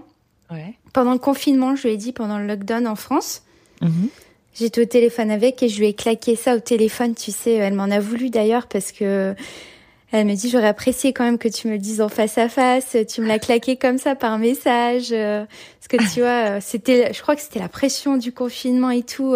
[0.50, 0.74] Ouais.
[0.92, 3.42] Pendant le confinement, je lui ai dit, pendant le lockdown en France.
[3.80, 4.08] Mhm.
[4.54, 7.14] J'étais au téléphone avec et je lui ai claqué ça au téléphone.
[7.14, 9.34] Tu sais, elle m'en a voulu d'ailleurs parce que.
[10.14, 12.50] Elle me dit, j'aurais apprécié quand même que tu me le dises en face à
[12.50, 12.98] face.
[13.08, 15.08] Tu me l'as claqué comme ça par message.
[15.10, 15.46] Euh,
[15.80, 19.02] parce que tu vois, euh, c'était, je crois que c'était la pression du confinement et
[19.02, 19.34] tout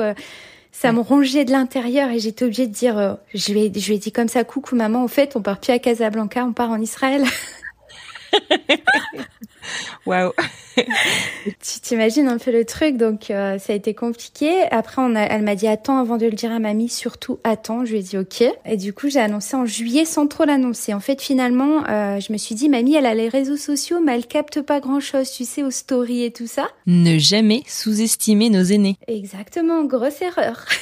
[0.79, 3.89] ça me rongeait de l'intérieur et j'étais obligée de dire, euh, je, lui ai, je
[3.89, 6.53] lui ai dit comme ça, coucou maman, au fait, on part plus à Casablanca, on
[6.53, 7.25] part en Israël.
[10.07, 10.33] Waouh.
[10.77, 14.63] tu t'imagines un peu le truc, donc euh, ça a été compliqué.
[14.71, 17.85] Après, on a, elle m'a dit attends avant de le dire à mamie, surtout attends.
[17.85, 18.45] Je lui ai dit ok.
[18.65, 20.95] Et du coup, j'ai annoncé en juillet sans trop l'annoncer.
[20.95, 24.15] En fait, finalement, euh, je me suis dit mamie, elle a les réseaux sociaux, mais
[24.15, 26.69] elle capte pas grand chose, tu sais, aux stories et tout ça.
[26.87, 28.97] Ne jamais sous-estimer nos aînés.
[29.09, 30.65] Exactement, grosse erreur.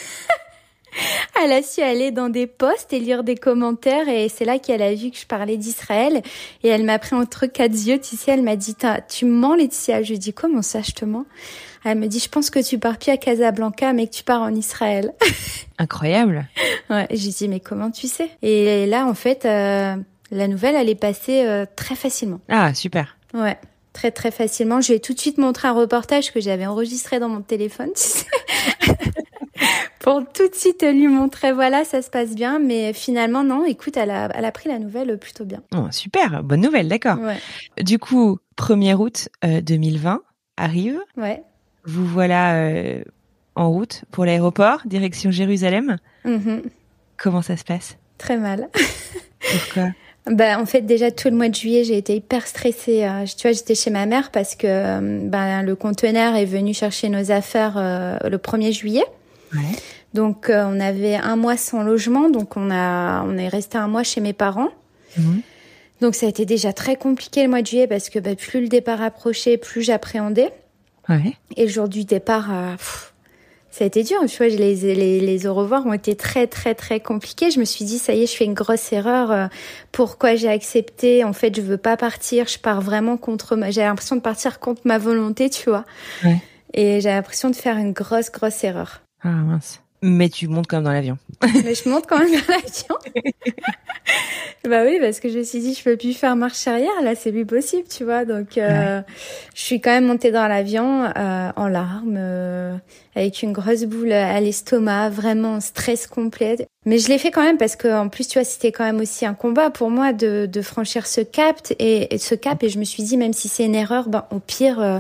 [1.42, 4.83] elle a su aller dans des posts et lire des commentaires et c'est là qu'elle
[4.83, 6.22] a vu que je parlais d'Israël
[6.62, 8.76] et elle m'a pris entre quatre yeux, tu sais, elle m'a dit
[9.09, 11.26] tu mens Laetitia, je lui ai dit comment ça je te mens?
[11.85, 14.42] Elle me dit je pense que tu pars plus à Casablanca mais que tu pars
[14.42, 15.12] en Israël.
[15.78, 16.48] Incroyable.
[16.90, 18.30] ouais, j'ai dit mais comment tu sais?
[18.42, 19.96] Et là en fait euh,
[20.30, 22.40] la nouvelle elle est passée euh, très facilement.
[22.48, 23.16] Ah, super.
[23.33, 23.59] Ouais
[23.94, 24.83] très très facilement.
[24.83, 27.90] Je lui ai tout de suite montré un reportage que j'avais enregistré dans mon téléphone,
[27.94, 28.26] tu sais.
[30.05, 33.97] pour tout de suite lui montrer voilà ça se passe bien mais finalement non écoute
[33.97, 37.83] elle a, elle a pris la nouvelle plutôt bien oh, super bonne nouvelle d'accord ouais.
[37.83, 40.21] du coup 1er août 2020
[40.59, 41.43] arrive ouais
[41.87, 43.03] vous voilà euh,
[43.55, 46.62] en route pour l'aéroport direction Jérusalem mm-hmm.
[47.17, 47.97] comment ça se passe?
[48.19, 48.69] Très mal
[49.51, 49.88] pourquoi?
[50.27, 53.05] Bah, en fait, déjà tout le mois de juillet, j'ai été hyper stressée.
[53.05, 57.11] Euh, tu vois, j'étais chez ma mère parce que ben, le conteneur est venu chercher
[57.11, 59.05] nos affaires euh, le 1er juillet.
[59.55, 59.77] Ouais.
[60.12, 62.29] Donc, euh, on avait un mois sans logement.
[62.29, 64.71] Donc, on, a, on est resté un mois chez mes parents.
[65.17, 65.38] Mmh.
[66.01, 68.61] Donc, ça a été déjà très compliqué le mois de juillet parce que bah, plus
[68.61, 70.53] le départ approchait, plus j'appréhendais.
[71.09, 71.35] Ouais.
[71.57, 73.12] Et le jour du départ, pff,
[73.71, 74.19] ça a été dur.
[74.27, 77.51] Tu vois, les, les, les au revoir ont été très, très, très compliqués.
[77.51, 79.31] Je me suis dit, ça y est, je fais une grosse erreur.
[79.31, 79.47] Euh,
[79.93, 81.25] pourquoi j'ai accepté?
[81.25, 82.49] En fait, je veux pas partir.
[82.49, 83.71] Je pars vraiment contre ma...
[83.71, 85.85] J'ai l'impression de partir contre ma volonté, tu vois.
[86.25, 86.40] Ouais.
[86.73, 89.03] Et j'ai l'impression de faire une grosse, grosse erreur.
[89.24, 89.80] Ah mince.
[90.02, 91.16] Mais tu montes quand même dans l'avion.
[91.64, 92.96] Mais je monte quand même dans l'avion.
[94.68, 96.92] bah oui, parce que je me suis dit, je peux plus faire marche arrière.
[97.02, 98.26] Là, c'est plus possible, tu vois.
[98.26, 99.04] Donc, euh, Ouais.
[99.54, 102.76] je suis quand même montée dans l'avion euh, en larmes, euh,
[103.14, 106.56] avec une grosse boule à l'estomac, vraiment stress complet.
[106.84, 109.00] Mais je l'ai fait quand même parce que, en plus, tu vois, c'était quand même
[109.00, 112.62] aussi un combat pour moi de, de franchir ce cap et, et ce cap.
[112.62, 114.98] Et je me suis dit, même si c'est une erreur, ben au pire, euh,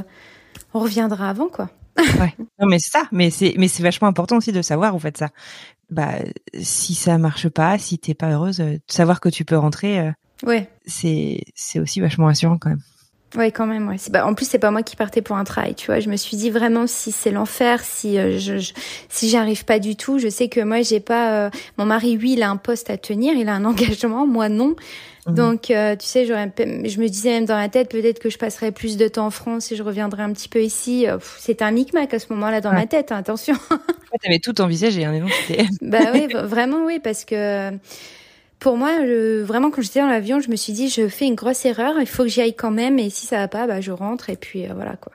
[0.72, 1.68] on reviendra avant, quoi.
[1.98, 2.34] Ouais.
[2.60, 5.16] Non mais c'est ça, mais c'est mais c'est vachement important aussi de savoir en fait
[5.16, 5.28] ça.
[5.90, 6.12] Bah
[6.60, 10.10] si ça marche pas, si t'es pas heureuse, euh, savoir que tu peux rentrer, euh,
[10.44, 10.68] Ouais.
[10.86, 12.80] c'est c'est aussi vachement rassurant quand même.
[13.36, 13.88] Ouais, quand même.
[13.88, 13.96] Ouais.
[14.10, 15.98] Bah, en plus, c'est pas moi qui partais pour un travail, tu vois.
[15.98, 18.72] Je me suis dit vraiment si c'est l'enfer, si euh, je, je,
[19.08, 21.50] si j'arrive pas du tout, je sais que moi j'ai pas.
[21.76, 24.76] Mon mari, oui, il a un poste à tenir, il a un engagement, moi non.
[25.26, 25.34] Mhm.
[25.34, 28.38] Donc, euh, tu sais, j'aurais, je me disais même dans la tête, peut-être que je
[28.38, 31.06] passerais plus de temps en France et je reviendrais un petit peu ici.
[31.38, 33.54] C'était un micmac à ce moment-là dans ma tête, hein, attention.
[33.70, 35.26] ouais, T'avais tout envisagé, hein,
[35.80, 37.72] bah oui, vraiment oui, parce que
[38.64, 38.98] pour moi,
[39.42, 42.06] vraiment, quand j'étais dans l'avion, je me suis dit, je fais une grosse erreur, il
[42.06, 44.36] faut que j'y aille quand même, et si ça va pas, bah, je rentre, et
[44.36, 45.12] puis euh, voilà quoi.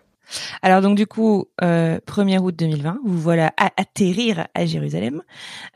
[0.62, 5.22] Alors donc du coup, euh, 1er août 2020, vous voilà à atterrir à Jérusalem.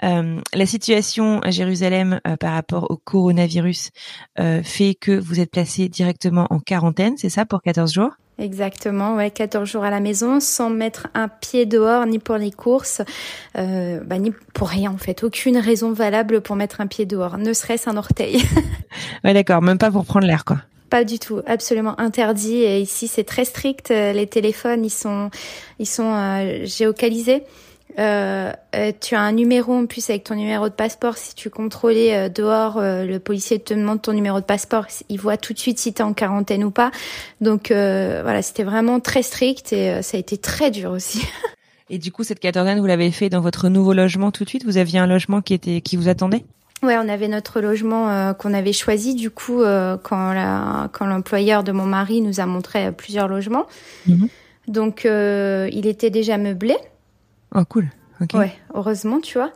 [0.03, 3.91] Euh, la situation à Jérusalem euh, par rapport au coronavirus
[4.39, 8.11] euh, fait que vous êtes placé directement en quarantaine, c'est ça, pour 14 jours?
[8.39, 12.51] Exactement, ouais, 14 jours à la maison, sans mettre un pied dehors, ni pour les
[12.51, 13.01] courses,
[13.57, 15.23] euh, bah, ni pour rien en fait.
[15.23, 18.43] Aucune raison valable pour mettre un pied dehors, ne serait-ce un orteil.
[19.23, 20.57] ouais, d'accord, même pas pour prendre l'air, quoi.
[20.93, 22.58] Pas du tout, absolument interdit.
[22.58, 23.89] Et ici, c'est très strict.
[23.89, 25.32] Les téléphones, ils sont,
[25.79, 27.41] ils sont euh, géocalisés.
[27.97, 31.17] Euh, euh, tu as un numéro en plus avec ton numéro de passeport.
[31.17, 34.86] Si tu contrôlais euh, dehors, le policier te demande ton numéro de passeport.
[35.10, 36.91] Il voit tout de suite si tu es en quarantaine ou pas.
[37.41, 41.25] Donc voilà, c'était vraiment très strict et ça a été très dur aussi.
[41.89, 44.63] et du coup, cette quatorzaine, vous l'avez fait dans votre nouveau logement tout de suite?
[44.63, 46.45] Vous aviez un logement qui était qui vous attendait?
[46.83, 49.61] Ouais, on avait notre logement qu'on avait choisi du coup
[50.03, 53.65] quand la, quand l'employeur de mon mari nous a montré plusieurs logements.
[54.05, 54.27] Mhm.
[54.67, 56.75] Donc il était déjà meublé.
[57.55, 57.87] Oh, cool.
[58.21, 58.37] Okay.
[58.37, 59.51] Ouais, heureusement, tu vois.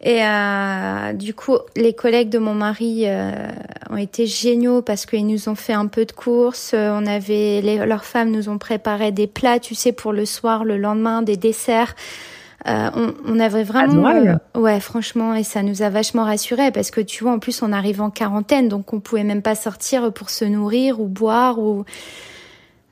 [0.00, 3.48] Et euh, du coup, les collègues de mon mari euh,
[3.90, 6.72] ont été géniaux parce qu'ils nous ont fait un peu de courses.
[6.74, 10.64] On avait les, leurs femmes nous ont préparé des plats, tu sais, pour le soir,
[10.64, 11.96] le lendemain, des desserts.
[12.66, 16.90] Euh, on, on, avait vraiment, euh, ouais, franchement, et ça nous a vachement rassurés parce
[16.90, 20.12] que tu vois, en plus, on arrive en quarantaine, donc on pouvait même pas sortir
[20.12, 21.84] pour se nourrir ou boire ou.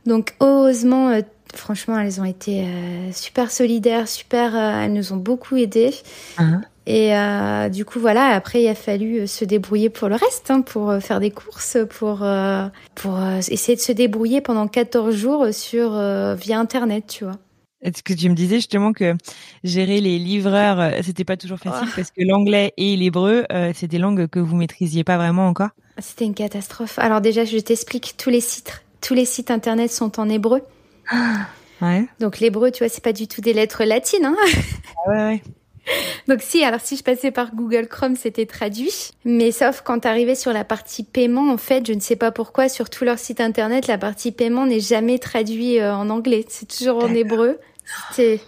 [0.06, 1.20] Donc, heureusement, euh,
[1.54, 4.54] franchement, elles ont été euh, super solidaires, super.
[4.54, 5.94] Euh, elles nous ont beaucoup aidés.
[6.38, 6.60] Uh-huh.
[6.86, 8.28] Et euh, du coup, voilà.
[8.28, 12.24] Après, il a fallu se débrouiller pour le reste, hein, pour faire des courses, pour
[12.94, 15.90] pour essayer de se débrouiller pendant 14 jours sur
[16.36, 17.34] via Internet, tu vois.
[17.86, 19.14] Est-ce que tu me disais justement que
[19.64, 23.44] gérer les livreurs, c'était pas toujours facile parce que l'anglais et l'hébreu,
[23.74, 26.98] c'est des langues que vous maîtrisiez pas vraiment encore C'était une catastrophe.
[26.98, 28.84] Alors déjà, je t'explique tous les sites.
[29.00, 30.62] Tous les sites internet sont en hébreu.
[31.82, 32.06] Ouais.
[32.20, 34.24] Donc l'hébreu, tu vois, c'est pas du tout des lettres latines.
[34.24, 34.36] Hein
[35.06, 35.42] ah ouais, ouais.
[36.26, 39.10] Donc si, alors si je passais par Google Chrome, c'était traduit.
[39.24, 42.68] Mais sauf quand t'arrivais sur la partie paiement, en fait, je ne sais pas pourquoi,
[42.68, 46.44] sur tout leur site internet, la partie paiement n'est jamais traduite euh, en anglais.
[46.48, 47.58] C'est toujours en hébreu.
[48.10, 48.40] C'était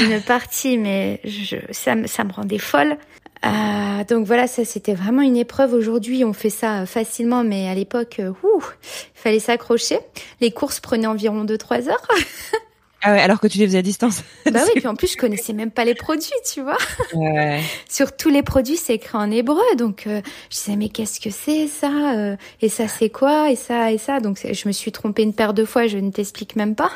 [0.00, 2.96] une partie, mais je, ça, ça me rendait folle.
[3.44, 5.74] Euh, donc voilà, ça c'était vraiment une épreuve.
[5.74, 9.98] Aujourd'hui, on fait ça facilement, mais à l'époque, euh, il fallait s'accrocher.
[10.40, 12.08] Les courses prenaient environ 2-3 heures.
[13.02, 14.22] ah ouais, alors que tu les faisais à distance.
[14.50, 16.78] bah oui, puis en plus, je connaissais même pas les produits, tu vois.
[17.14, 17.60] Ouais.
[17.88, 21.30] Sur tous les produits, c'est écrit en hébreu, donc euh, je disais mais qu'est-ce que
[21.30, 24.20] c'est ça euh, Et ça c'est quoi Et ça et ça.
[24.20, 26.90] Donc je me suis trompée une paire de fois, je ne t'explique même pas.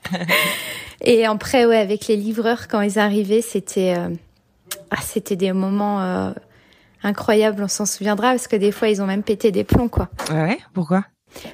[1.00, 3.96] et après, ouais, avec les livreurs quand ils arrivaient, c'était
[4.94, 6.32] ah, c'était des moments euh,
[7.02, 10.10] incroyables, on s'en souviendra, parce que des fois, ils ont même pété des plombs, quoi.
[10.30, 11.04] Ouais, pourquoi?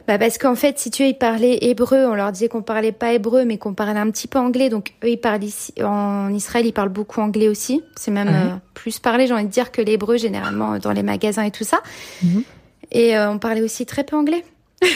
[0.07, 2.07] Bah parce qu'en fait, si tu veux, ils parlaient hébreu.
[2.07, 4.69] On leur disait qu'on parlait pas hébreu, mais qu'on parlait un petit peu anglais.
[4.69, 7.83] Donc eux, ils parlent ici en Israël, ils parlent beaucoup anglais aussi.
[7.97, 11.45] C'est même euh, plus parlé, j'ai envie de dire, que l'hébreu généralement dans les magasins
[11.45, 11.81] et tout ça.
[12.23, 12.43] Mhm.
[12.91, 14.45] Et euh, on parlait aussi très peu anglais.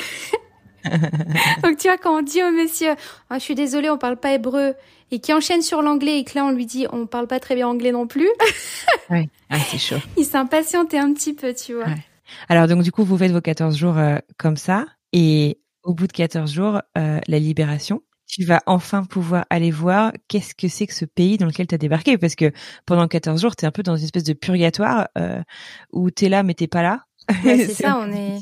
[1.62, 2.90] Donc tu vois, quand on dit au monsieur,
[3.30, 4.74] oh, je suis désolée, on parle pas hébreu,
[5.12, 7.54] et qui enchaîne sur l'anglais et que là on lui dit, on parle pas très
[7.54, 8.28] bien anglais non plus.
[9.10, 10.00] oui, ah, c'est chaud.
[10.16, 11.86] Il s'impatientait un petit peu, tu vois.
[12.48, 16.06] Alors donc du coup, vous faites vos 14 jours euh, comme ça, et au bout
[16.06, 18.02] de 14 jours, euh, la libération.
[18.26, 21.74] Tu vas enfin pouvoir aller voir qu'est-ce que c'est que ce pays dans lequel tu
[21.74, 22.16] as débarqué.
[22.16, 22.50] Parce que
[22.86, 25.42] pendant 14 jours, tu es un peu dans une espèce de purgatoire euh,
[25.92, 27.04] où tu es là mais t'es pas là
[27.42, 28.40] c'est ça, on est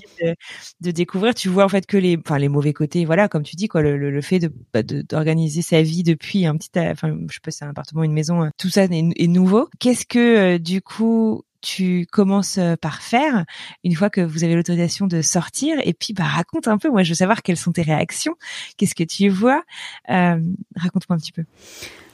[0.80, 1.34] de, découvrir.
[1.34, 3.82] Tu vois en fait que les, enfin les mauvais côtés, voilà, comme tu dis quoi,
[3.82, 7.50] le, le, fait de bah, d'organiser sa vie depuis un petit, enfin je sais pas,
[7.50, 9.68] c'est un appartement, une maison, hein, tout ça est, nouveau.
[9.78, 13.44] Qu'est-ce que euh, du coup tu commences euh, par faire
[13.84, 17.02] une fois que vous avez l'autorisation de sortir et puis bah raconte un peu moi
[17.02, 18.34] je veux savoir quelles sont tes réactions
[18.76, 19.62] qu'est-ce que tu vois?
[20.10, 20.40] Euh,
[20.76, 21.44] raconte-moi un petit peu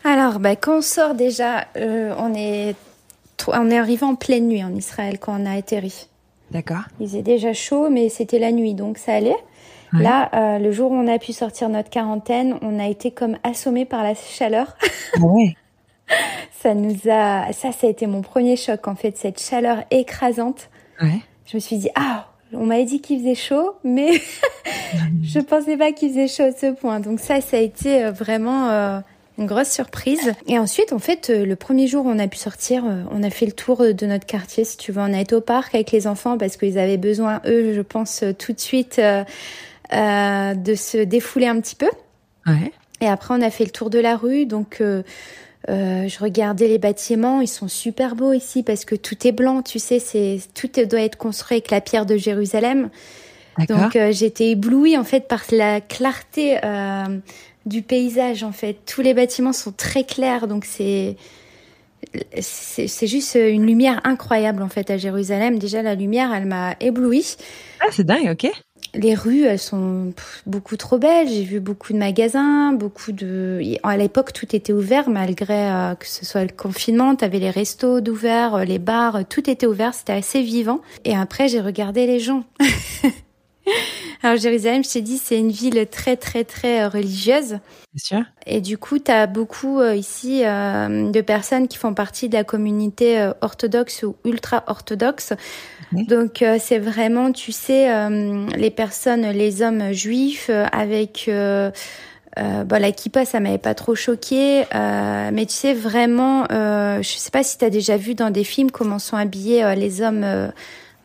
[0.04, 2.76] alors bah quand on sort déjà on est
[3.48, 6.09] on est arrivé en pleine nuit en Israël quand on a atterri
[6.50, 6.82] D'accord.
[7.00, 9.37] Il faisait déjà chaud, mais c'était la nuit, donc ça allait.
[9.92, 13.38] Là, euh, le jour où on a pu sortir notre quarantaine, on a été comme
[13.44, 14.76] assommé par la chaleur.
[15.14, 15.56] Ah ouais.
[16.60, 20.68] ça nous a, ça, ça a été mon premier choc en fait, cette chaleur écrasante.
[21.00, 21.20] Ouais.
[21.46, 24.20] Je me suis dit ah, On m'avait dit qu'il faisait chaud, mais
[25.22, 27.00] je pensais pas qu'il faisait chaud à ce point.
[27.00, 29.00] Donc ça, ça a été euh, vraiment euh,
[29.38, 30.34] une grosse surprise.
[30.46, 33.30] Et ensuite, en fait, euh, le premier jour où on a pu sortir, on a
[33.30, 35.00] fait le tour de notre quartier, si tu veux.
[35.00, 38.24] On a été au parc avec les enfants parce qu'ils avaient besoin, eux, je pense,
[38.38, 39.00] tout de suite
[39.92, 41.90] euh, de se défouler un petit peu.
[42.46, 42.72] Ouais.
[43.00, 44.46] Et après, on a fait le tour de la rue.
[44.46, 44.82] Donc,
[45.68, 47.40] euh, je regardais les bâtiments.
[47.40, 49.62] Ils sont super beaux ici parce que tout est blanc.
[49.62, 52.90] Tu sais, c'est tout doit être construit avec la pierre de Jérusalem.
[53.68, 57.18] Donc, euh, j'étais éblouie en fait par la clarté euh,
[57.64, 58.44] du paysage.
[58.44, 60.46] En fait, tous les bâtiments sont très clairs.
[60.46, 61.16] Donc, c'est
[62.38, 65.59] c'est c'est juste une lumière incroyable en fait à Jérusalem.
[65.59, 67.37] Déjà, la lumière, elle m'a éblouie.
[67.81, 68.52] Ah, c'est dingue, ok.
[68.96, 70.12] Les rues, elles sont
[70.46, 71.28] beaucoup trop belles.
[71.28, 73.61] J'ai vu beaucoup de magasins, beaucoup de.
[73.82, 77.14] À l'époque, tout était ouvert malgré euh, que ce soit le confinement.
[77.14, 79.94] T'avais les restos d'ouvert, euh, les bars, euh, tout était ouvert.
[79.94, 80.80] C'était assez vivant.
[81.04, 82.44] Et après, j'ai regardé les gens.
[84.22, 87.59] Alors Jérusalem, je t'ai dit, c'est une ville très très très euh, religieuse.
[87.94, 88.22] C'est sûr.
[88.46, 92.35] Et du coup, tu as beaucoup euh, ici euh, de personnes qui font partie de
[92.35, 95.33] la communauté euh, orthodoxe ou ultra-orthodoxe.
[95.92, 101.26] Donc, euh, c'est vraiment, tu sais, euh, les personnes, les hommes juifs euh, avec...
[102.38, 107.00] Euh, bon, la kippa, ça m'avait pas trop choqué, euh, mais tu sais vraiment, euh,
[107.00, 110.02] je sais pas si tu as déjà vu dans des films comment sont habillés les
[110.02, 110.48] hommes euh,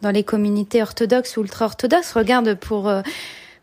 [0.02, 2.14] dans les communautés orthodoxes ou ultra-orthodoxes.
[2.14, 3.02] Regarde pour euh,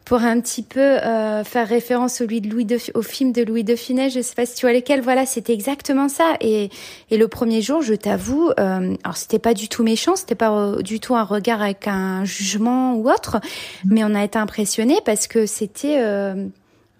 [0.09, 3.77] pour un petit peu euh, faire référence de Louis de, au film de Louis de
[3.77, 5.03] Funès, je sais pas si tu vois lesquels.
[5.03, 6.37] Voilà, c'était exactement ça.
[6.41, 6.71] Et,
[7.11, 10.51] et le premier jour, je t'avoue, euh, alors c'était pas du tout méchant, c'était pas
[10.51, 13.37] euh, du tout un regard avec un jugement ou autre,
[13.85, 16.47] mais on a été impressionnés parce que c'était euh,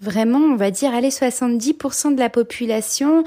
[0.01, 3.25] vraiment, on va dire, allez, 70% de la population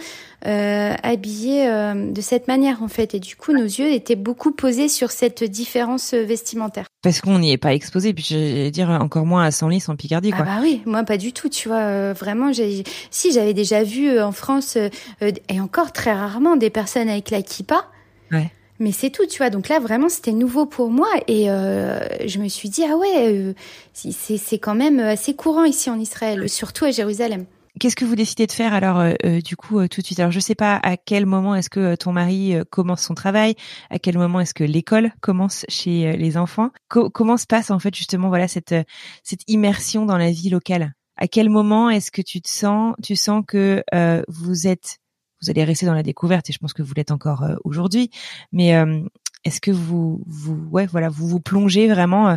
[0.48, 3.14] euh, habillée euh, de cette manière en fait.
[3.14, 6.86] Et du coup, nos yeux étaient beaucoup posés sur cette différence vestimentaire.
[7.04, 9.96] Parce qu'on n'y est pas exposé, puis je vais dire encore moins à Senlis en
[9.96, 10.46] Picardie, Ah quoi.
[10.46, 11.78] bah oui, moi pas du tout, tu vois.
[11.78, 14.78] euh, vraiment, j'ai, si j'avais déjà vu en France
[15.22, 17.86] et encore très rarement des personnes avec la kippa.
[18.32, 18.52] Ouais.
[18.82, 19.52] Mais c'est tout, tu vois.
[19.52, 23.28] Donc là, vraiment, c'était nouveau pour moi et euh, je me suis dit ah ouais,
[23.28, 23.54] euh,
[23.94, 27.46] c'est quand même assez courant ici en Israël, surtout à Jérusalem.
[27.80, 30.20] Qu'est-ce que vous décidez de faire alors euh, euh, du coup euh, tout de suite?
[30.20, 33.14] Alors je sais pas à quel moment est-ce que euh, ton mari euh, commence son
[33.14, 33.56] travail,
[33.92, 36.72] à quel moment est-ce que l'école commence chez euh, les enfants?
[36.90, 38.84] Co- comment se passe en fait justement voilà cette euh,
[39.24, 40.94] cette immersion dans la vie locale?
[41.18, 44.98] À quel moment est-ce que tu te sens tu sens que euh, vous êtes
[45.42, 48.10] vous allez rester dans la découverte et je pense que vous l'êtes encore euh, aujourd'hui,
[48.52, 49.02] mais euh,
[49.44, 52.36] est-ce que vous vous ouais voilà vous vous plongez vraiment euh,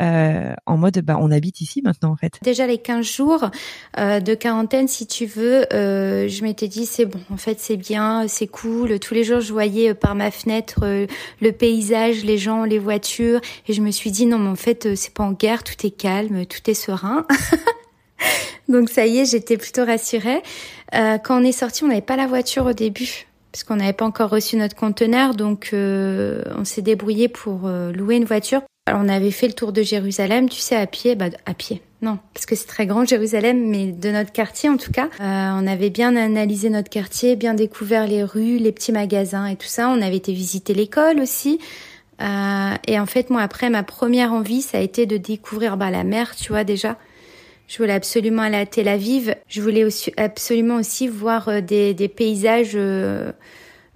[0.00, 2.38] euh, en mode bah on habite ici maintenant en fait?
[2.42, 3.50] Déjà les 15 jours
[3.98, 7.78] euh, de quarantaine, si tu veux, euh, je m'étais dit c'est bon, en fait c'est
[7.78, 8.98] bien, c'est cool.
[8.98, 13.72] Tous les jours je voyais par ma fenêtre le paysage, les gens, les voitures, et
[13.72, 16.44] je me suis dit non mais en fait c'est pas en guerre, tout est calme,
[16.46, 17.26] tout est serein.
[18.68, 20.42] Donc ça y est, j'étais plutôt rassurée.
[20.94, 23.92] Euh, quand on est sorti, on n'avait pas la voiture au début parce qu'on n'avait
[23.92, 28.62] pas encore reçu notre conteneur, donc euh, on s'est débrouillé pour euh, louer une voiture.
[28.86, 31.82] Alors on avait fait le tour de Jérusalem, tu sais, à pied, bah à pied.
[32.00, 35.08] Non, parce que c'est très grand Jérusalem, mais de notre quartier en tout cas.
[35.20, 39.54] Euh, on avait bien analysé notre quartier, bien découvert les rues, les petits magasins et
[39.54, 39.88] tout ça.
[39.88, 41.60] On avait été visiter l'école aussi.
[42.20, 45.90] Euh, et en fait, moi après, ma première envie, ça a été de découvrir bah,
[45.90, 46.96] la mer, tu vois déjà.
[47.68, 49.34] Je voulais absolument aller à Tel Aviv.
[49.48, 53.32] Je voulais aussi, absolument aussi voir euh, des, des paysages euh,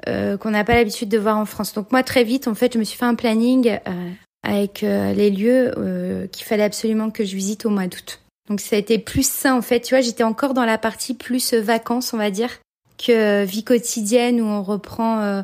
[0.08, 1.74] euh, qu'on n'a pas l'habitude de voir en France.
[1.74, 4.10] Donc moi, très vite, en fait, je me suis fait un planning euh,
[4.42, 8.20] avec euh, les lieux euh, qu'il fallait absolument que je visite au mois d'août.
[8.48, 9.80] Donc ça a été plus ça, en fait.
[9.80, 12.50] Tu vois, j'étais encore dans la partie plus vacances, on va dire,
[12.96, 15.42] que vie quotidienne où on reprend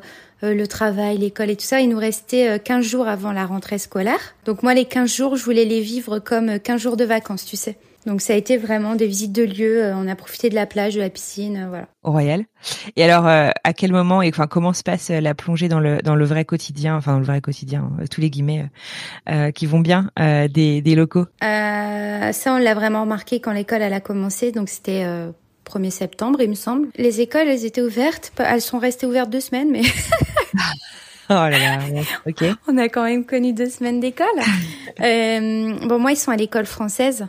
[0.50, 1.80] le travail, l'école et tout ça.
[1.80, 4.34] Il nous restait euh, 15 jours avant la rentrée scolaire.
[4.44, 7.44] Donc moi, les 15 jours, je voulais les vivre comme euh, 15 jours de vacances,
[7.44, 7.76] tu sais.
[8.06, 9.84] Donc ça a été vraiment des visites de lieux.
[9.84, 11.86] euh, On a profité de la plage, de la piscine, euh, voilà.
[12.02, 12.44] au Royal.
[12.96, 16.02] Et alors, euh, à quel moment et enfin comment se passe la plongée dans le
[16.02, 18.70] dans le vrai quotidien, enfin dans le vrai quotidien, tous les guillemets
[19.28, 21.26] euh, qui vont bien euh, des des locaux?
[21.44, 24.50] Euh, ça, on l'a vraiment remarqué quand l'école elle a commencé.
[24.52, 25.30] Donc c'était euh,
[25.70, 26.88] 1er septembre, il me semble.
[26.96, 28.32] Les écoles, elles étaient ouvertes.
[28.38, 29.82] Elles sont restées ouvertes deux semaines, mais
[31.30, 31.78] Oh là là,
[32.26, 32.44] ok.
[32.68, 34.26] on a quand même connu deux semaines d'école.
[35.00, 37.26] Euh, bon, moi, ils sont à l'école française.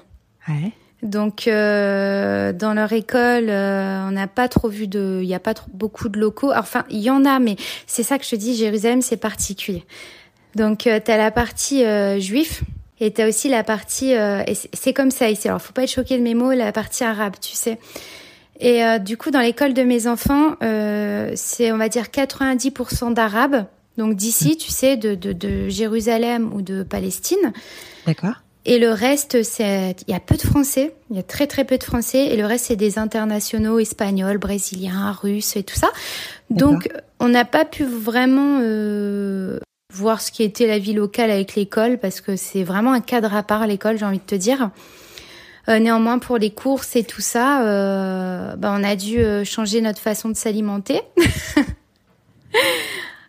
[0.47, 0.71] Ouais.
[1.01, 5.39] Donc euh, dans leur école, euh, on n'a pas trop vu de, il n'y a
[5.39, 6.51] pas trop, beaucoup de locaux.
[6.55, 9.83] Enfin, il y en a, mais c'est ça que je te dis, Jérusalem, c'est particulier.
[10.55, 12.63] Donc euh, t'as la partie euh, juif
[13.01, 15.49] et t'as aussi la partie, et c'est- comme ça ici.
[15.49, 17.77] Alors faut pas être choqué de mes mots, la partie arabe, tu sais.
[18.61, 23.65] Et du coup, dans l'école de mes enfants, c'est on va dire 90% d'arabes
[23.97, 27.51] Donc d'ici, tu sais, de, de, de Jérusalem ou de Palestine.
[28.05, 28.35] D'accord.
[28.65, 31.65] Et le reste, c'est, il y a peu de Français, il y a très très
[31.65, 35.89] peu de Français, et le reste c'est des internationaux espagnols, brésiliens, russes et tout ça.
[36.49, 36.89] Donc
[37.19, 39.59] on n'a pas pu vraiment euh,
[39.93, 43.35] voir ce qui était la vie locale avec l'école parce que c'est vraiment un cadre
[43.35, 44.69] à part l'école, j'ai envie de te dire.
[45.69, 49.79] Euh, néanmoins, pour les courses et tout ça, euh, bah, on a dû euh, changer
[49.81, 50.99] notre façon de s'alimenter.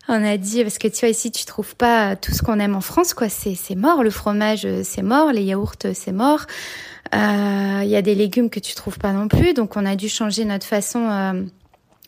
[0.09, 2.77] on a dit parce que tu vois ici tu trouves pas tout ce qu'on aime
[2.77, 3.29] en France quoi.
[3.29, 6.47] C'est c'est mort le fromage c'est mort les yaourts c'est mort.
[7.13, 10.09] Il y a des légumes que tu trouves pas non plus donc on a dû
[10.09, 11.47] changer notre façon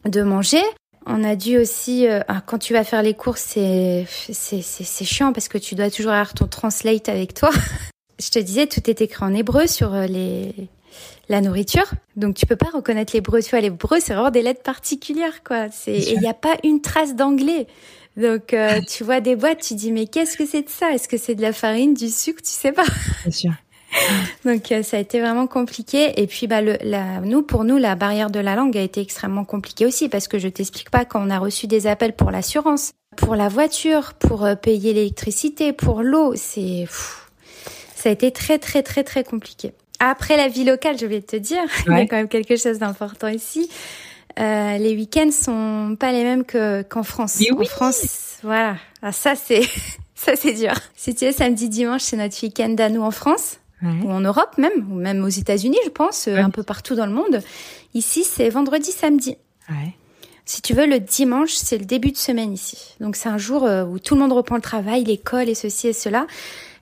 [0.04, 0.62] de manger.
[1.06, 5.32] On a dû aussi ah, quand tu vas faire les courses c'est c'est c'est chiant
[5.32, 7.50] parce que tu dois toujours avoir ton translate avec toi.
[8.18, 10.68] Je te disais tout est écrit en hébreu sur les
[11.28, 11.90] la nourriture.
[12.16, 13.42] Donc tu peux pas reconnaître l'hébreu.
[13.42, 15.70] Tu vois, l'hébreu c'est vraiment des lettres particulières quoi.
[15.70, 17.66] C'est et il n'y a pas une trace d'anglais.
[18.16, 20.92] Donc euh, tu vois des boîtes, tu dis mais qu'est-ce que c'est de ça?
[20.92, 22.42] Est-ce que c'est de la farine, du sucre?
[22.42, 22.84] Tu sais pas.
[23.22, 23.52] Bien sûr.
[24.44, 26.20] Donc euh, ça a été vraiment compliqué.
[26.20, 29.00] Et puis bah le, la, nous pour nous la barrière de la langue a été
[29.00, 32.30] extrêmement compliquée aussi parce que je t'explique pas quand on a reçu des appels pour
[32.30, 36.86] l'assurance, pour la voiture, pour euh, payer l'électricité, pour l'eau, c'est
[37.94, 39.72] ça a été très très très très compliqué.
[39.98, 42.78] Après la vie locale, je vais te dire, il y a quand même quelque chose
[42.78, 43.70] d'important ici.
[44.38, 47.42] Euh, les week-ends sont pas les mêmes que qu'en France.
[47.58, 48.76] En France, voilà.
[49.00, 49.62] Ah, ça c'est
[50.14, 50.74] ça c'est dur.
[50.94, 53.90] Si tu es samedi dimanche, c'est notre week-end à nous en France Ouais.
[54.06, 56.40] ou en Europe même, ou même aux États-Unis, je pense, euh, Ouais.
[56.40, 57.42] un peu partout dans le monde.
[57.92, 59.36] Ici, c'est vendredi, samedi.
[59.68, 59.94] Ouais.
[60.46, 62.94] Si tu veux, le dimanche, c'est le début de semaine ici.
[63.00, 65.88] Donc c'est un jour euh, où tout le monde reprend le travail, l'école et ceci
[65.88, 66.26] et cela.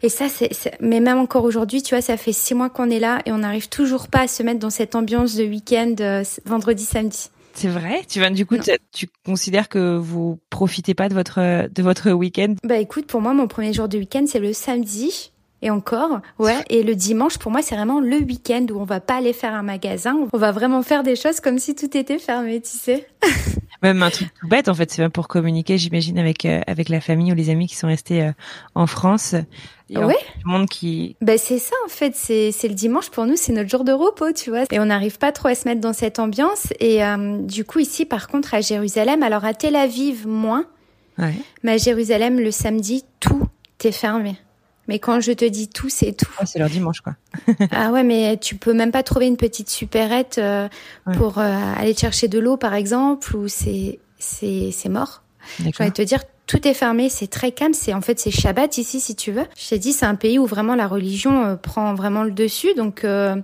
[0.05, 0.51] Et ça, c'est,
[0.81, 3.39] mais même encore aujourd'hui, tu vois, ça fait six mois qu'on est là et on
[3.39, 7.31] n'arrive toujours pas à se mettre dans cette ambiance de week-end euh, vendredi, samedi.
[7.55, 8.03] C'est vrai?
[8.07, 12.11] Tu vas du coup, tu, tu considères que vous profitez pas de votre de votre
[12.11, 12.55] week-end?
[12.65, 15.33] Bah écoute, pour moi, mon premier jour de week-end, c'est le samedi.
[15.63, 16.63] Et encore, ouais.
[16.69, 19.55] Et le dimanche, pour moi, c'est vraiment le week-end où on va pas aller faire
[19.55, 20.29] un magasin.
[20.35, 23.09] On va vraiment faire des choses comme si tout était fermé, tu sais.
[23.85, 26.89] Même un truc tout bête, en fait, c'est même pour communiquer, j'imagine, avec euh, avec
[26.89, 28.32] la famille ou les amis qui sont restés euh,
[28.74, 29.37] en France.
[29.91, 30.16] Il y a Ouais.
[30.45, 31.14] le monde qui.
[31.20, 33.93] Ben c'est ça en fait, c'est c'est le dimanche pour nous, c'est notre jour de
[33.93, 34.64] repos, tu vois.
[34.72, 36.72] Et on n'arrive pas trop à se mettre dans cette ambiance.
[36.80, 40.64] Et euh, du coup ici, par contre, à Jérusalem, alors à Tel Aviv moins,
[41.18, 41.35] Ouais.
[41.62, 43.47] mais à Jérusalem le samedi tout
[43.85, 44.35] est fermé.
[44.89, 46.30] Mais quand je te dis tout, c'est tout.
[46.41, 47.14] Ouais, c'est leur dimanche, quoi.
[47.70, 50.68] ah ouais, mais tu peux même pas trouver une petite supérette euh,
[51.07, 51.16] Ouais.
[51.16, 55.22] pour euh, aller chercher de l'eau, par exemple, ou c'est c'est c'est mort.
[55.61, 57.74] De te dire, tout est fermé, c'est très calme.
[57.74, 59.45] C'est en fait c'est Shabbat ici, si tu veux.
[59.59, 62.74] Je t'ai dit, c'est un pays où vraiment la religion euh, prend vraiment le dessus,
[62.74, 63.37] donc euh,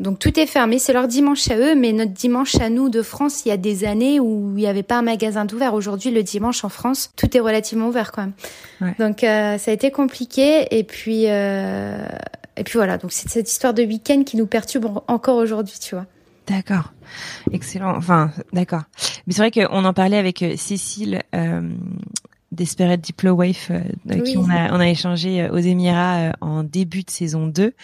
[0.00, 0.78] donc tout est fermé.
[0.78, 3.56] C'est leur dimanche à eux, mais notre dimanche à nous de France, il y a
[3.56, 5.74] des années où il n'y avait pas un magasin d'ouvert.
[5.74, 8.32] Aujourd'hui, le dimanche en France, tout est relativement ouvert quand même.
[8.80, 8.94] Ouais.
[8.98, 12.06] Donc euh, ça a été compliqué, et puis euh,
[12.56, 12.98] et puis voilà.
[12.98, 16.06] Donc c'est cette histoire de week-end qui nous perturbe en- encore aujourd'hui, tu vois.
[16.46, 16.92] D'accord.
[17.52, 17.94] Excellent.
[17.94, 18.82] Enfin, d'accord.
[19.26, 21.60] Mais c'est vrai qu'on en parlait avec euh, Cécile euh,
[22.52, 26.64] d'Esperate Diplowave, euh, avec qui on a, on a échangé euh, aux Émirats euh, en
[26.64, 27.74] début de saison 2.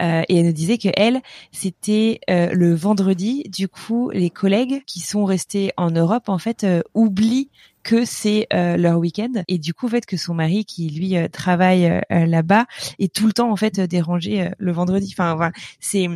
[0.00, 1.20] Euh, et elle nous disait que elle,
[1.50, 3.44] c'était euh, le vendredi.
[3.48, 7.50] Du coup, les collègues qui sont restés en Europe, en fait, euh, oublient
[7.82, 11.16] que c'est euh, leur week-end et du coup en fait que son mari qui lui
[11.16, 12.66] euh, travaille euh, euh, là-bas
[13.00, 15.50] est tout le temps en fait euh, dérangé euh, le vendredi enfin voilà
[15.80, 16.06] c'est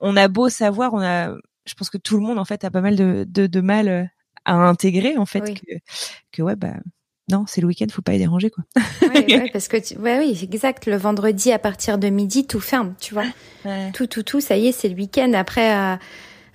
[0.00, 1.28] on a beau savoir on a
[1.64, 3.88] je pense que tout le monde en fait a pas mal de de, de mal
[3.88, 4.04] euh,
[4.44, 5.54] à intégrer en fait Oui.
[5.54, 5.72] que
[6.32, 6.74] que ouais bah
[7.30, 8.64] non c'est le week-end faut pas les déranger quoi
[9.02, 9.96] Ouais, ouais, parce que tu...
[9.98, 10.86] ouais, oui, exact.
[10.86, 13.24] Le vendredi à partir de midi, tout ferme, tu vois.
[13.92, 15.32] tout, tout, tout, ça y est, c'est le week-end.
[15.34, 15.96] Après, euh,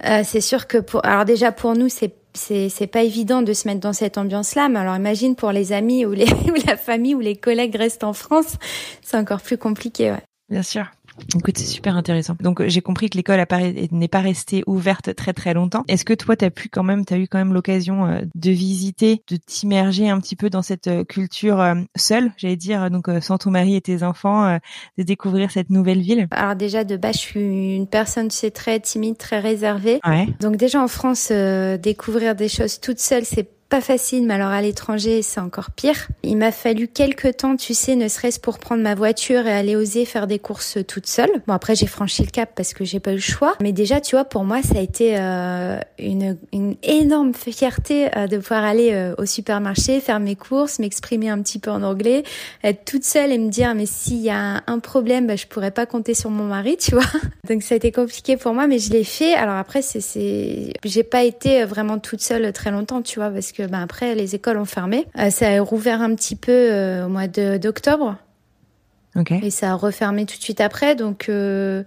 [0.06, 3.52] euh, c'est sûr que pour, alors déjà pour nous, c'est c'est c'est pas évident de
[3.54, 4.70] se mettre dans cette ambiance-là.
[4.70, 8.04] Mais alors imagine pour les amis ou les ou la famille ou les collègues restent
[8.04, 8.58] en France,
[9.02, 10.12] c'est encore plus compliqué.
[10.12, 10.24] Ouais.
[10.50, 10.86] bien sûr
[11.36, 12.36] Écoute, c'est super intéressant.
[12.40, 13.44] Donc, j'ai compris que l'école
[13.92, 15.84] n'est pas restée ouverte très très longtemps.
[15.88, 19.22] Est-ce que toi, t'as pu quand même, t'as eu quand même l'occasion euh, de visiter,
[19.30, 23.38] de t'immerger un petit peu dans cette euh, culture euh, seule, j'allais dire, donc sans
[23.38, 24.60] ton mari et tes enfants,
[24.98, 26.28] de découvrir cette nouvelle ville?
[26.32, 30.00] Alors déjà de base, je suis une personne, sais, très timide, très réservée.
[30.08, 30.28] Ouais.
[30.40, 34.50] Donc déjà en France, euh, découvrir des choses toute seule, c'est pas facile, mais alors
[34.50, 36.08] à l'étranger, c'est encore pire.
[36.24, 39.76] Il m'a fallu quelques temps, tu sais, ne serait-ce pour prendre ma voiture et aller
[39.76, 41.30] oser faire des courses toute seule.
[41.48, 43.56] Bon, après, j'ai franchi le cap parce que j'ai pas eu le choix.
[43.62, 48.28] Mais déjà, tu vois, pour moi, ça a été euh, une, une énorme fierté euh,
[48.28, 52.24] de pouvoir aller euh, au supermarché, faire mes courses, m'exprimer un petit peu en anglais,
[52.64, 55.72] être toute seule et me dire, mais s'il y a un, problème, bah, je pourrais
[55.72, 57.04] pas compter sur mon mari, tu vois.
[57.50, 59.34] Donc ça a été compliqué pour moi, mais je l'ai fait.
[59.34, 63.52] Alors après, c'est, c'est, j'ai pas été vraiment toute seule très longtemps, tu vois, parce
[63.52, 65.06] que puisque ben, après les écoles ont fermé.
[65.30, 68.18] ça a rouvert un petit peu au mois d'octobre.
[69.42, 70.96] Et ça a refermé tout de suite après.
[70.96, 71.84] Donc, euh,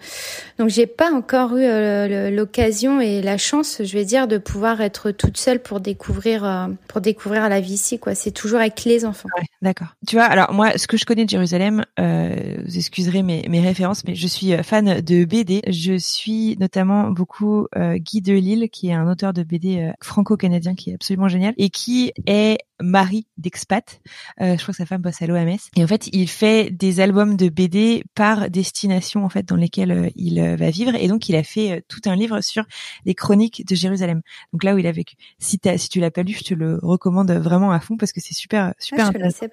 [0.58, 4.80] donc j'ai pas encore eu euh, l'occasion et la chance, je vais dire, de pouvoir
[4.80, 7.98] être toute seule pour découvrir, euh, pour découvrir la vie ici.
[7.98, 9.28] Quoi, c'est toujours avec les enfants.
[9.62, 9.88] D'accord.
[10.06, 13.60] Tu vois, alors moi, ce que je connais de Jérusalem, euh, vous excuserez mes, mes
[13.60, 15.62] références, mais je suis fan de BD.
[15.68, 20.94] Je suis notamment beaucoup Guy Delisle, qui est un auteur de BD franco-canadien qui est
[20.94, 24.00] absolument génial et qui est mari d'expat.
[24.38, 25.58] je crois que sa femme bosse à l'OMS.
[25.76, 29.92] Et en fait, il fait des albums de BD par destination en fait dans lesquelles
[29.92, 32.64] euh, il euh, va vivre et donc il a fait euh, tout un livre sur
[33.04, 34.22] les chroniques de Jérusalem.
[34.52, 35.16] Donc là où il a vécu.
[35.38, 38.20] Si, si tu l'as pas lu, je te le recommande vraiment à fond parce que
[38.20, 39.46] c'est super super ah, intéressant.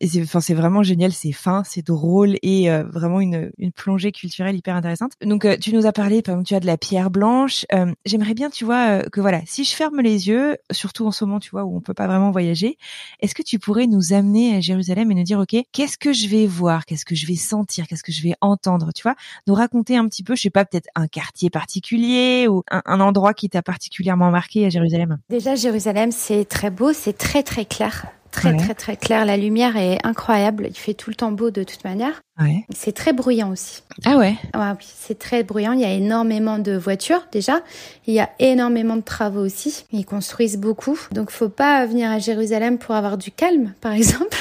[0.00, 4.12] Et c'est enfin c'est vraiment génial, c'est fin, c'est drôle et vraiment une, une plongée
[4.12, 5.12] culturelle hyper intéressante.
[5.22, 7.66] Donc tu nous as parlé par exemple tu as de la pierre blanche.
[8.04, 11.40] J'aimerais bien tu vois que voilà, si je ferme les yeux, surtout en ce moment
[11.40, 12.78] tu vois où on peut pas vraiment voyager,
[13.20, 16.28] est-ce que tu pourrais nous amener à Jérusalem et nous dire ok, qu'est-ce que je
[16.28, 19.14] vais voir, qu'est-ce que je vais sentir, qu'est-ce que je vais entendre, tu vois,
[19.46, 23.34] nous raconter un petit peu, je sais pas, peut-être un quartier particulier ou un, endroit
[23.34, 25.18] qui t'a particulièrement marqué à Jérusalem.
[25.28, 29.24] Déjà, Jérusalem, c'est très beau, c'est très très clair très très très clair.
[29.24, 30.66] La lumière est incroyable.
[30.68, 32.22] Il fait tout le temps beau de toute manière.
[32.40, 32.64] Ouais.
[32.74, 33.82] C'est très bruyant aussi.
[34.04, 34.36] Ah ouais.
[34.54, 35.72] Ouais, oui, c'est très bruyant.
[35.72, 37.60] Il y a énormément de voitures déjà.
[38.06, 39.84] Il y a énormément de travaux aussi.
[39.92, 40.98] Ils construisent beaucoup.
[41.12, 44.36] Donc faut pas venir à Jérusalem pour avoir du calme, par exemple.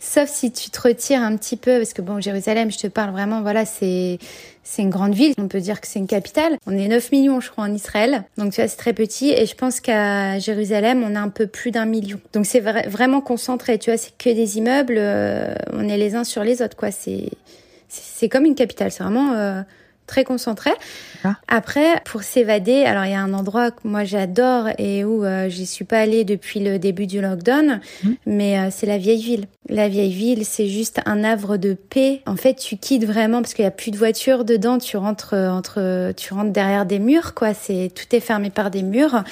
[0.00, 3.12] Sauf si tu te retires un petit peu, parce que bon, Jérusalem, je te parle
[3.12, 4.18] vraiment, voilà, c'est
[4.62, 6.58] c'est une grande ville, on peut dire que c'est une capitale.
[6.66, 8.24] On est 9 millions, je crois, en Israël.
[8.36, 9.30] Donc, tu vois, c'est très petit.
[9.30, 12.20] Et je pense qu'à Jérusalem, on a un peu plus d'un million.
[12.32, 13.78] Donc, c'est vraiment concentré.
[13.78, 14.96] Tu vois, c'est que des immeubles.
[14.98, 16.90] Euh, on est les uns sur les autres, quoi.
[16.90, 18.92] C'est, comme une capitale.
[18.92, 19.62] C'est vraiment euh,
[20.10, 20.70] très concentré.
[21.22, 21.36] Ah.
[21.48, 25.48] Après, pour s'évader, alors il y a un endroit que moi j'adore et où euh,
[25.48, 28.10] j'y suis pas allée depuis le début du lockdown, mmh.
[28.26, 29.46] mais euh, c'est la vieille ville.
[29.68, 32.22] La vieille ville, c'est juste un havre de paix.
[32.26, 34.78] En fait, tu quittes vraiment parce qu'il y a plus de voitures dedans.
[34.78, 37.54] Tu rentres euh, entre, tu rentres derrière des murs, quoi.
[37.54, 39.22] C'est tout est fermé par des murs.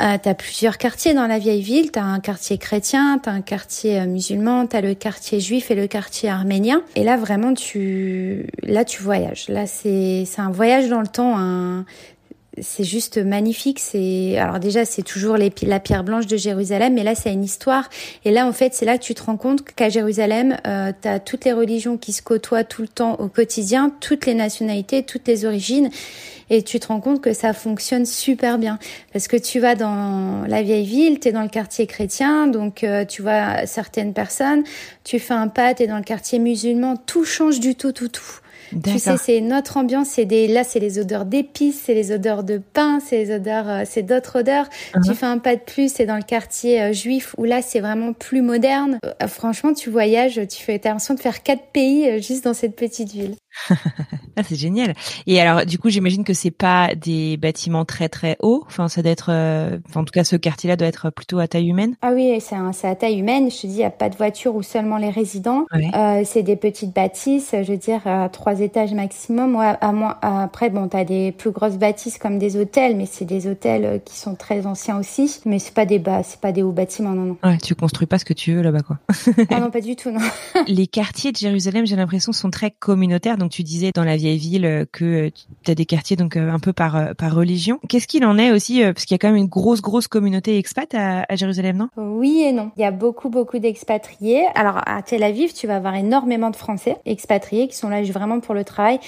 [0.00, 1.92] Euh, tu as plusieurs quartiers dans la vieille ville.
[1.92, 5.38] Tu as un quartier chrétien, tu as un quartier euh, musulman, tu as le quartier
[5.38, 6.82] juif et le quartier arménien.
[6.96, 9.48] Et là, vraiment, tu, là, tu voyages.
[9.48, 11.84] Là, c'est, c'est un voyage dans le temps,
[12.60, 13.78] c'est juste magnifique.
[13.80, 17.88] C'est alors déjà c'est toujours la pierre blanche de Jérusalem, mais là c'est une histoire.
[18.24, 21.08] Et là en fait c'est là que tu te rends compte qu'à Jérusalem, euh, tu
[21.08, 25.02] as toutes les religions qui se côtoient tout le temps au quotidien, toutes les nationalités,
[25.02, 25.90] toutes les origines
[26.50, 28.78] et tu te rends compte que ça fonctionne super bien
[29.12, 32.84] parce que tu vas dans la vieille ville, tu es dans le quartier chrétien, donc
[32.84, 34.62] euh, tu vois certaines personnes,
[35.04, 38.08] tu fais un pas, tu es dans le quartier musulman, tout change du tout, tout,
[38.08, 38.40] tout.
[38.84, 40.08] Tu sais, c'est notre ambiance.
[40.08, 43.68] C'est des, là, c'est les odeurs d'épices, c'est les odeurs de pain, c'est les odeurs,
[43.68, 44.68] euh, c'est d'autres odeurs.
[44.68, 45.14] Tu uh-huh.
[45.14, 48.12] fais un pas de plus, c'est dans le quartier euh, juif où là, c'est vraiment
[48.12, 48.98] plus moderne.
[49.28, 53.12] franchement, tu voyages, tu fais, as l'impression de faire quatre pays juste dans cette petite
[53.12, 53.34] ville.
[54.36, 54.94] Ah, c'est génial.
[55.26, 58.64] Et alors, du coup, j'imagine que c'est pas des bâtiments très très hauts.
[58.66, 61.68] Enfin, ça doit être, euh, en tout cas, ce quartier-là doit être plutôt à taille
[61.68, 61.94] humaine.
[62.02, 63.50] Ah oui, c'est à taille humaine.
[63.50, 65.66] Je te dis, il y a pas de voiture ou seulement les résidents.
[65.72, 69.56] Euh, c'est des petites bâtisses, je veux dire, à trois étages maximum.
[69.56, 69.92] Ouais, à
[70.22, 73.98] après, bon, t'as des plus grosses bâtisses comme des hôtels, mais c'est des hôtels euh,
[73.98, 75.40] qui sont très anciens aussi.
[75.46, 77.36] Mais c'est pas des bas, c'est pas des hauts bâtiments, non, non.
[77.44, 78.98] Ouais, tu construis pas ce que tu veux là-bas, quoi.
[79.50, 80.20] ah non, pas du tout, non.
[80.66, 83.38] les quartiers de Jérusalem, j'ai l'impression, sont très communautaires.
[83.38, 85.30] Donc tu disais dans la vieille ville euh, que euh,
[85.64, 87.78] tu as des quartiers donc euh, un peu par par religion.
[87.88, 90.58] Qu'est-ce qu'il en est aussi parce qu'il y a quand même une grosse grosse communauté
[90.58, 91.88] expat à, Jérusalem, non?
[91.96, 92.70] Oui et non.
[92.76, 94.44] Il y a beaucoup beaucoup d'expatriés.
[94.54, 98.40] Alors à Tel Aviv, tu vas avoir énormément de Français expatriés qui sont là vraiment
[98.40, 99.00] pour le travail.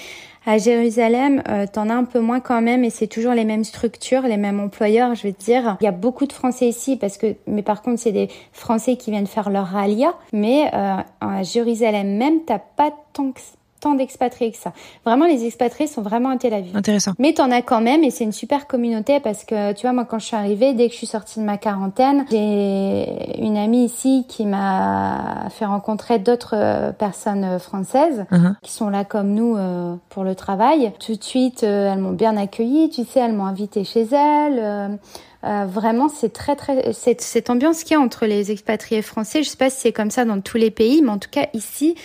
[0.49, 3.65] À Jérusalem, euh, t'en as un peu moins quand même, et c'est toujours les mêmes
[3.65, 5.75] structures, les mêmes employeurs, je te dire.
[5.81, 8.95] Il y a beaucoup de Français ici, parce que, mais par contre, c'est des Français
[8.95, 10.15] qui viennent faire leur alia.
[10.31, 13.41] Mais à Jérusalem même, t'as pas tant que
[13.79, 14.73] tant d'expatriés que ça.
[15.05, 16.75] Vraiment, les expatriés sont vraiment à Tel Aviv.
[16.75, 17.13] Intéressant.
[17.19, 20.05] Mais t'en as quand même, et c'est une super communauté parce que, tu vois, moi,
[20.05, 23.85] quand je suis arrivée, dès que je suis sortie de ma quarantaine, j'ai une amie
[23.85, 28.55] ici qui m'a fait rencontrer d'autres euh, personnes euh, françaises uh-huh.
[28.61, 30.91] qui sont là comme nous euh, pour le travail.
[30.99, 34.99] Tout de suite, elles m'ont bien accueillie, tu sais, elles m'ont invitée chez elles.
[35.43, 39.43] vraiment, c'est très très cette, cette ambiance qu'il y a entre les expatriés français.
[39.43, 41.47] Je sais pas si c'est comme ça dans tous les pays, mais en tout cas
[41.53, 41.95] ici,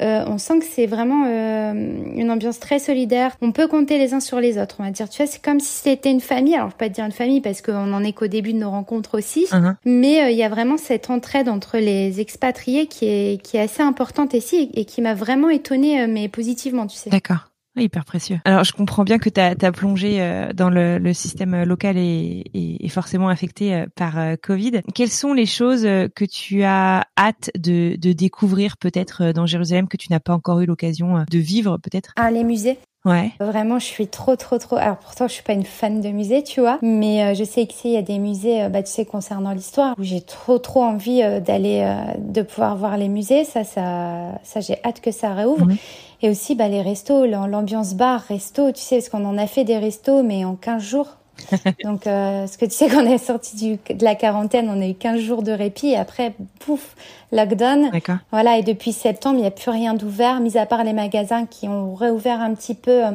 [0.00, 1.72] euh, on sent que c'est vraiment euh,
[2.14, 3.32] une ambiance très solidaire.
[3.40, 5.08] On peut compter les uns sur les autres, on va dire.
[5.08, 6.54] Tu vois, c'est comme si c'était une famille.
[6.54, 8.58] Alors, je peux pas te dire une famille parce qu'on en est qu'au début de
[8.58, 9.46] nos rencontres aussi.
[9.50, 9.74] Uh-huh.
[9.84, 13.60] Mais euh, il y a vraiment cette entraide entre les expatriés qui est, qui est
[13.60, 17.10] assez importante ici et qui m'a vraiment étonnée, mais positivement, tu sais.
[17.10, 17.49] D'accord.
[17.76, 18.38] Hyper précieux.
[18.44, 22.44] Alors, je comprends bien que tu as, plongé euh, dans le, le, système local et,
[22.52, 24.80] et, forcément affecté euh, par euh, Covid.
[24.94, 29.96] Quelles sont les choses que tu as hâte de, de découvrir peut-être dans Jérusalem que
[29.96, 32.12] tu n'as pas encore eu l'occasion de vivre peut-être?
[32.16, 32.78] Ah, les musées?
[33.06, 33.30] Ouais.
[33.40, 34.76] Vraiment, je suis trop, trop, trop.
[34.76, 37.88] Alors pourtant, je suis pas une fan de musées, tu vois, mais je sais qu'ici
[37.88, 41.22] il y a des musées, bah tu sais, concernant l'histoire, où j'ai trop, trop envie
[41.40, 43.44] d'aller, de pouvoir voir les musées.
[43.44, 45.66] Ça, ça, ça, j'ai hâte que ça réouvre.
[46.22, 49.64] Et aussi bah, les restos, l'ambiance bar, resto, tu sais, parce qu'on en a fait
[49.64, 51.16] des restos, mais en 15 jours.
[51.84, 54.86] Donc, euh, ce que tu sais, qu'on est sorti du, de la quarantaine, on a
[54.86, 56.94] eu 15 jours de répit et après, pouf,
[57.32, 57.90] lockdown.
[58.30, 61.46] Voilà, et depuis septembre, il n'y a plus rien d'ouvert, mis à part les magasins
[61.46, 63.10] qui ont réouvert un petit peu euh,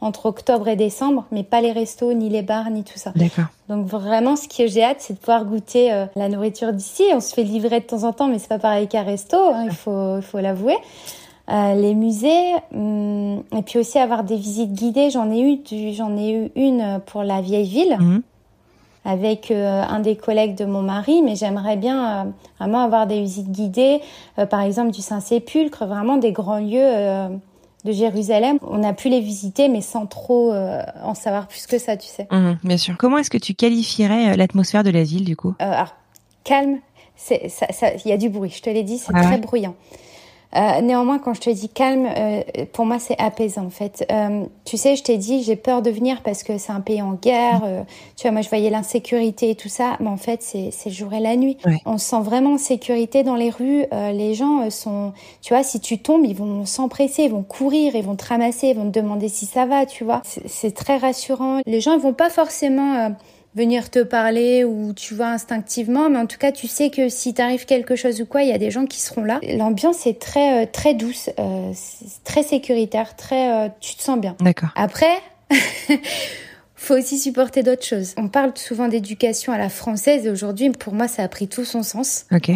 [0.00, 3.12] entre octobre et décembre, mais pas les restos, ni les bars, ni tout ça.
[3.16, 3.46] D'accord.
[3.68, 7.04] Donc vraiment, ce que j'ai hâte, c'est de pouvoir goûter euh, la nourriture d'ici.
[7.14, 9.64] On se fait livrer de temps en temps, mais c'est pas pareil qu'un resto, hein,
[9.66, 10.76] il faut, il faut l'avouer.
[11.50, 15.10] Euh, les musées, hum, et puis aussi avoir des visites guidées.
[15.10, 15.58] J'en ai eu,
[15.94, 17.96] j'en ai eu une pour la vieille ville.
[17.98, 18.22] Mhm.
[19.04, 23.20] avec euh, un des collègues de mon mari, mais j'aimerais bien euh, vraiment avoir des
[23.22, 24.00] visites guidées,
[24.50, 27.30] par exemple du Saint-Sépulcre, vraiment des grands lieux
[27.84, 28.58] de Jérusalem.
[28.62, 30.52] On a pu les visiter, mais sans trop
[31.02, 32.28] en savoir plus que ça, tu sais.
[32.30, 32.94] Mhm, bien sûr.
[32.98, 35.54] Comment est-ce que tu qualifierais l'atmosphère de la ville, du coup?
[35.60, 35.94] Alors,
[36.44, 36.78] calme,
[37.30, 37.50] il
[38.04, 39.74] y a du bruit, je te l'ai dit, c'est très bruyant.
[40.56, 42.42] Euh, néanmoins, quand je te dis calme, euh,
[42.72, 44.04] pour moi, c'est apaisant en fait.
[44.10, 47.02] Euh, tu sais, je t'ai dit, j'ai peur de venir parce que c'est un pays
[47.02, 47.62] en guerre.
[47.64, 47.82] Euh,
[48.16, 51.12] tu vois, moi, je voyais l'insécurité et tout ça, mais en fait, c'est le jour
[51.12, 51.56] et la nuit.
[51.86, 53.84] On se sent vraiment en sécurité dans les rues.
[53.92, 57.94] Euh, les gens sont, tu vois, si tu tombes, ils vont s'empresser, ils vont courir,
[57.94, 60.22] ils vont te ramasser, ils vont te demander si ça va, tu vois.
[60.24, 61.60] C'est très rassurant.
[61.66, 63.14] Les gens, ils vont pas forcément
[63.54, 67.34] venir te parler ou tu vois instinctivement, mais en tout cas tu sais que si
[67.34, 69.40] t'arrive quelque chose ou quoi, il y a des gens qui seront là.
[69.42, 71.72] L'ambiance est très euh, très douce, euh,
[72.24, 74.36] très sécuritaire, très euh, tu te sens bien.
[74.40, 74.70] D'accord.
[74.76, 75.20] Après.
[76.76, 78.14] faut aussi supporter d'autres choses.
[78.16, 81.66] On parle souvent d'éducation à la française et aujourd'hui, pour moi, ça a pris tout
[81.66, 82.24] son sens.
[82.32, 82.50] Ok.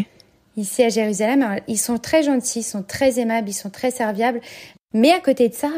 [0.57, 4.41] Ici à Jérusalem, ils sont très gentils, ils sont très aimables, ils sont très serviables.
[4.95, 5.69] Mais à côté de ça,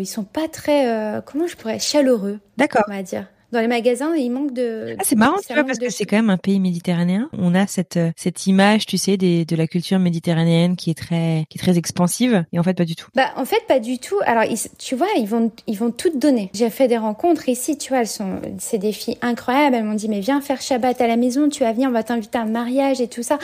[0.00, 2.40] ils sont pas très, comment je pourrais, chaleureux.
[2.56, 2.82] D'accord.
[2.88, 4.96] On va dire dans les magasins, il manque de.
[4.98, 7.28] Ah, c'est marrant, tu vois, parce que c'est quand même un pays méditerranéen.
[7.38, 10.94] On a cette euh, cette image, tu sais, des, de la culture méditerranéenne qui est
[10.94, 13.08] très qui est très expansive, et en fait pas du tout.
[13.14, 14.16] Bah en fait pas du tout.
[14.24, 14.44] Alors
[14.78, 16.50] tu vois, ils vont ils vont tout donner.
[16.54, 19.76] J'ai fait des rencontres ici, tu vois, elles sont c'est des filles incroyables.
[19.76, 22.02] Elles m'ont dit mais viens faire Shabbat à la maison, tu vas venir, on va
[22.02, 23.38] t'inviter à un mariage et tout ça.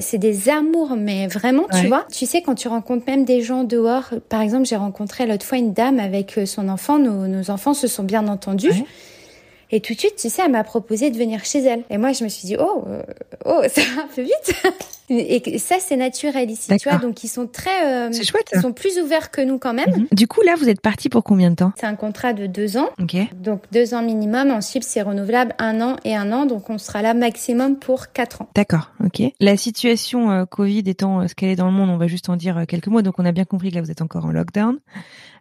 [0.00, 2.06] C'est des amours, mais vraiment, tu vois.
[2.12, 4.10] Tu sais quand tu rencontres même des gens dehors.
[4.28, 6.98] Par exemple, j'ai rencontré l'autre fois une dame avec euh, son enfant.
[6.98, 8.72] Nos, nos enfants se sont bien entendus.
[9.74, 11.82] Et tout de suite, tu sais, elle m'a proposé de venir chez elle.
[11.88, 13.02] Et moi, je me suis dit, oh, euh,
[13.46, 14.54] oh, ça va un peu vite.
[15.08, 16.98] et ça, c'est naturel ici, tu vois.
[16.98, 18.50] Donc, ils sont très, euh, c'est chouette.
[18.54, 19.90] Ils sont plus ouverts que nous quand même.
[19.90, 20.06] Mhm.
[20.12, 21.72] Du coup, là, vous êtes parti pour combien de temps?
[21.80, 22.90] C'est un contrat de deux ans.
[23.00, 23.16] Ok.
[23.32, 24.50] Donc, deux ans minimum.
[24.50, 26.44] Ensuite, c'est renouvelable un an et un an.
[26.44, 28.48] Donc, on sera là maximum pour quatre ans.
[28.54, 28.90] D'accord.
[29.02, 29.22] Ok.
[29.40, 32.36] La situation euh, Covid étant ce qu'elle est dans le monde, on va juste en
[32.36, 33.00] dire quelques mots.
[33.00, 34.78] Donc, on a bien compris que là, vous êtes encore en lockdown.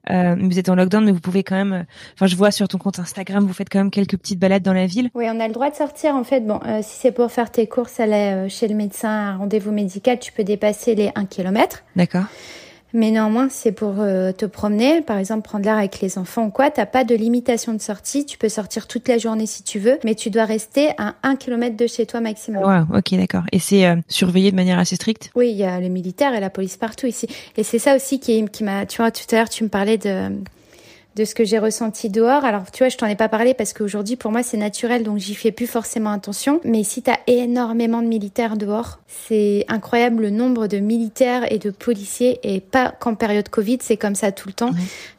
[0.09, 1.85] Euh, vous êtes en lockdown, mais vous pouvez quand même.
[2.15, 4.73] Enfin, je vois sur ton compte Instagram, vous faites quand même quelques petites balades dans
[4.73, 5.09] la ville.
[5.13, 6.15] Oui, on a le droit de sortir.
[6.15, 9.09] En fait, bon, euh, si c'est pour faire tes courses, aller euh, chez le médecin,
[9.09, 11.83] un rendez-vous médical, tu peux dépasser les 1 km.
[11.95, 12.25] D'accord.
[12.93, 16.49] Mais néanmoins, c'est pour euh, te promener, par exemple prendre l'air avec les enfants ou
[16.49, 16.71] quoi.
[16.71, 18.25] T'as pas de limitation de sortie.
[18.25, 21.35] Tu peux sortir toute la journée si tu veux, mais tu dois rester à un
[21.35, 22.63] kilomètre de chez toi maximum.
[22.63, 23.43] Wow, ok, d'accord.
[23.51, 25.31] Et c'est euh, surveillé de manière assez stricte?
[25.35, 27.27] Oui, il y a les militaires et la police partout ici.
[27.57, 28.85] Et c'est ça aussi qui, qui m'a...
[28.85, 30.29] Tu vois, tout à l'heure, tu me parlais de
[31.15, 32.45] de ce que j'ai ressenti dehors.
[32.45, 35.17] Alors, tu vois, je t'en ai pas parlé parce qu'aujourd'hui, pour moi, c'est naturel, donc
[35.17, 36.61] j'y fais plus forcément attention.
[36.63, 41.69] Mais si t'as énormément de militaires dehors, c'est incroyable le nombre de militaires et de
[41.69, 44.71] policiers, et pas qu'en période Covid, c'est comme ça tout le temps.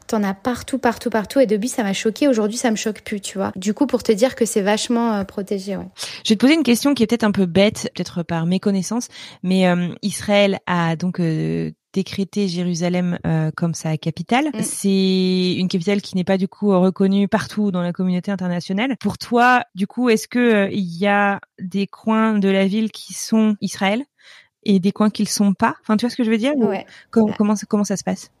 [0.07, 1.39] T'en as partout, partout, partout.
[1.39, 2.27] Et depuis, ça m'a choqué.
[2.27, 3.51] Aujourd'hui, ça me choque plus, tu vois.
[3.55, 5.87] Du coup, pour te dire que c'est vachement euh, protégé, ouais.
[6.25, 9.07] Je vais te poser une question qui est peut-être un peu bête, peut-être par méconnaissance,
[9.43, 14.47] mais euh, Israël a donc euh, décrété Jérusalem euh, comme sa capitale.
[14.47, 14.61] Mm.
[14.61, 18.97] C'est une capitale qui n'est pas du coup reconnue partout dans la communauté internationale.
[18.99, 22.91] Pour toi, du coup, est-ce que euh, il y a des coins de la ville
[22.91, 24.03] qui sont Israël
[24.63, 25.75] et des coins qui le sont pas?
[25.81, 26.55] Enfin, tu vois ce que je veux dire?
[26.57, 26.85] Ouais.
[27.11, 28.31] comment, comment, comment ça se passe?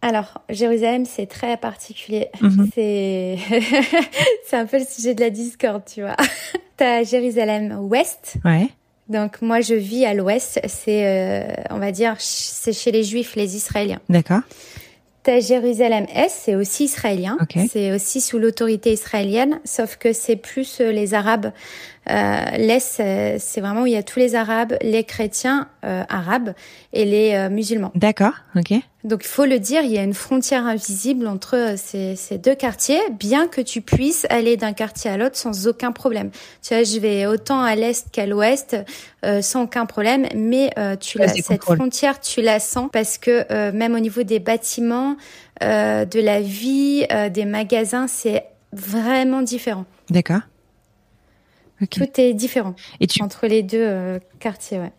[0.00, 2.28] Alors, Jérusalem, c'est très particulier.
[2.40, 2.70] Mm-hmm.
[2.74, 3.38] C'est
[4.44, 6.16] c'est un peu le sujet de la discorde, tu vois.
[6.76, 8.68] T'as Jérusalem ouest, ouais.
[9.08, 13.36] Donc moi je vis à l'ouest, c'est euh, on va dire c'est chez les juifs,
[13.36, 14.00] les israéliens.
[14.08, 14.40] D'accord.
[15.22, 17.36] T'as Jérusalem Est, c'est aussi israélien,
[17.68, 21.50] c'est aussi sous l'autorité israélienne, sauf que c'est plus euh, les arabes
[22.08, 23.02] L'Est,
[23.38, 26.54] c'est vraiment où il y a tous les Arabes, les chrétiens arabes
[26.92, 27.90] et les musulmans.
[27.94, 28.74] D'accord, ok.
[29.04, 32.56] Donc il faut le dire, il y a une frontière invisible entre ces, ces deux
[32.56, 36.30] quartiers, bien que tu puisses aller d'un quartier à l'autre sans aucun problème.
[36.60, 38.76] Tu vois, je vais autant à l'est qu'à l'ouest
[39.42, 44.00] sans aucun problème, mais tu la, cette frontière, tu la sens parce que même au
[44.00, 45.16] niveau des bâtiments,
[45.60, 49.84] de la vie, des magasins, c'est vraiment différent.
[50.10, 50.40] D'accord.
[51.90, 53.22] Tout est différent et tu...
[53.22, 54.92] entre les deux euh, quartiers, ouais.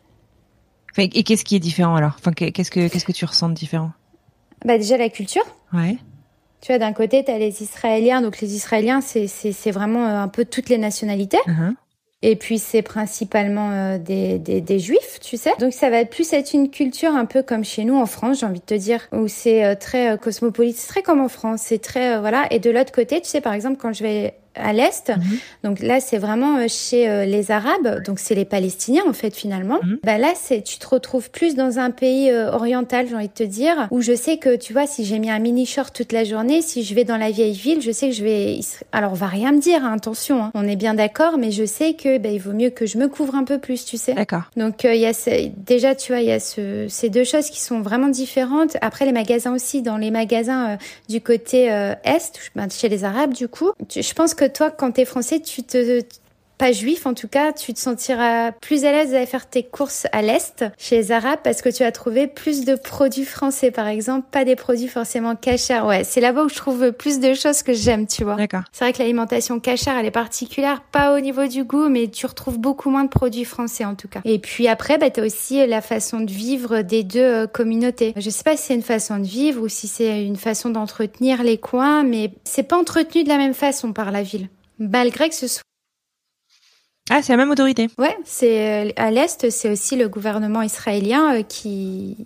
[0.98, 2.16] Et qu'est-ce qui est différent alors?
[2.18, 3.92] Enfin, qu'est-ce que qu'est-ce que tu ressens de différent?
[4.66, 5.44] Bah déjà la culture.
[5.72, 5.98] Ouais.
[6.62, 8.22] Tu vois, d'un côté, tu as les Israéliens.
[8.22, 11.38] Donc les Israéliens, c'est c'est vraiment euh, un peu toutes les nationalités.
[11.46, 11.76] Uh-huh.
[12.24, 15.52] Et puis c'est principalement euh, des, des, des, juifs, tu sais.
[15.60, 18.48] Donc ça va plus être une culture un peu comme chez nous en France, j'ai
[18.48, 22.20] envie de te dire, où c'est très cosmopolite, c'est très comme en France, c'est très
[22.20, 22.48] voilà.
[22.50, 25.10] Et de l'autre côté, tu sais, par exemple, quand je vais à l'est.
[25.10, 25.40] Mhm.
[25.64, 29.36] Donc là, c'est vraiment euh, chez euh, les Arabes, donc c'est les Palestiniens en fait
[29.36, 29.80] finalement.
[29.84, 30.00] Mhm.
[30.04, 33.34] Bah là, c'est tu te retrouves plus dans un pays euh, oriental, j'ai envie de
[33.34, 36.12] te dire, où je sais que tu vois, si j'ai mis un mini short toute
[36.12, 38.60] la journée, si je vais dans la vieille ville, je sais que je vais.
[38.92, 40.52] Alors, on va rien me dire, hein, attention, hein.
[40.54, 43.08] on est bien d'accord, mais je sais que bah, il vaut mieux que je me
[43.08, 44.14] couvre un peu plus, tu sais.
[44.14, 44.44] D'accord.
[44.56, 45.14] Donc il y a
[45.58, 46.88] déjà, tu vois, il y a ce...
[46.90, 48.78] ces deux choses qui sont vraiment différentes.
[48.82, 50.78] Après, les magasins aussi, dans les magasins
[51.10, 55.02] du côté est, ben, chez les Arabes, du coup, je pense que toi, quand tu
[55.02, 56.02] es français, tu te
[56.58, 60.08] pas juif en tout cas, tu te sentiras plus à l'aise d'aller faire tes courses
[60.12, 63.88] à l'Est, chez les Arabes, parce que tu vas trouver plus de produits français, par
[63.88, 65.82] exemple, pas des produits forcément cachers.
[65.82, 68.36] Ouais, c'est là-bas où je trouve plus de choses que j'aime, tu vois.
[68.36, 68.64] D'accord.
[68.72, 72.26] C'est vrai que l'alimentation cachère, elle est particulière, pas au niveau du goût, mais tu
[72.26, 74.22] retrouves beaucoup moins de produits français en tout cas.
[74.26, 78.14] Et puis après, bah, tu as aussi la façon de vivre des deux euh, communautés.
[78.18, 81.44] Je sais pas si c'est une façon de vivre ou si c'est une façon d'entretenir
[81.44, 84.50] les coins, mais c'est pas entretenu de la même façon par la ville
[84.80, 85.64] malgré que ce soit
[87.10, 87.88] ah, c'est la même autorité.
[87.98, 92.18] Ouais, c'est euh, à l'est, c'est aussi le gouvernement israélien euh, qui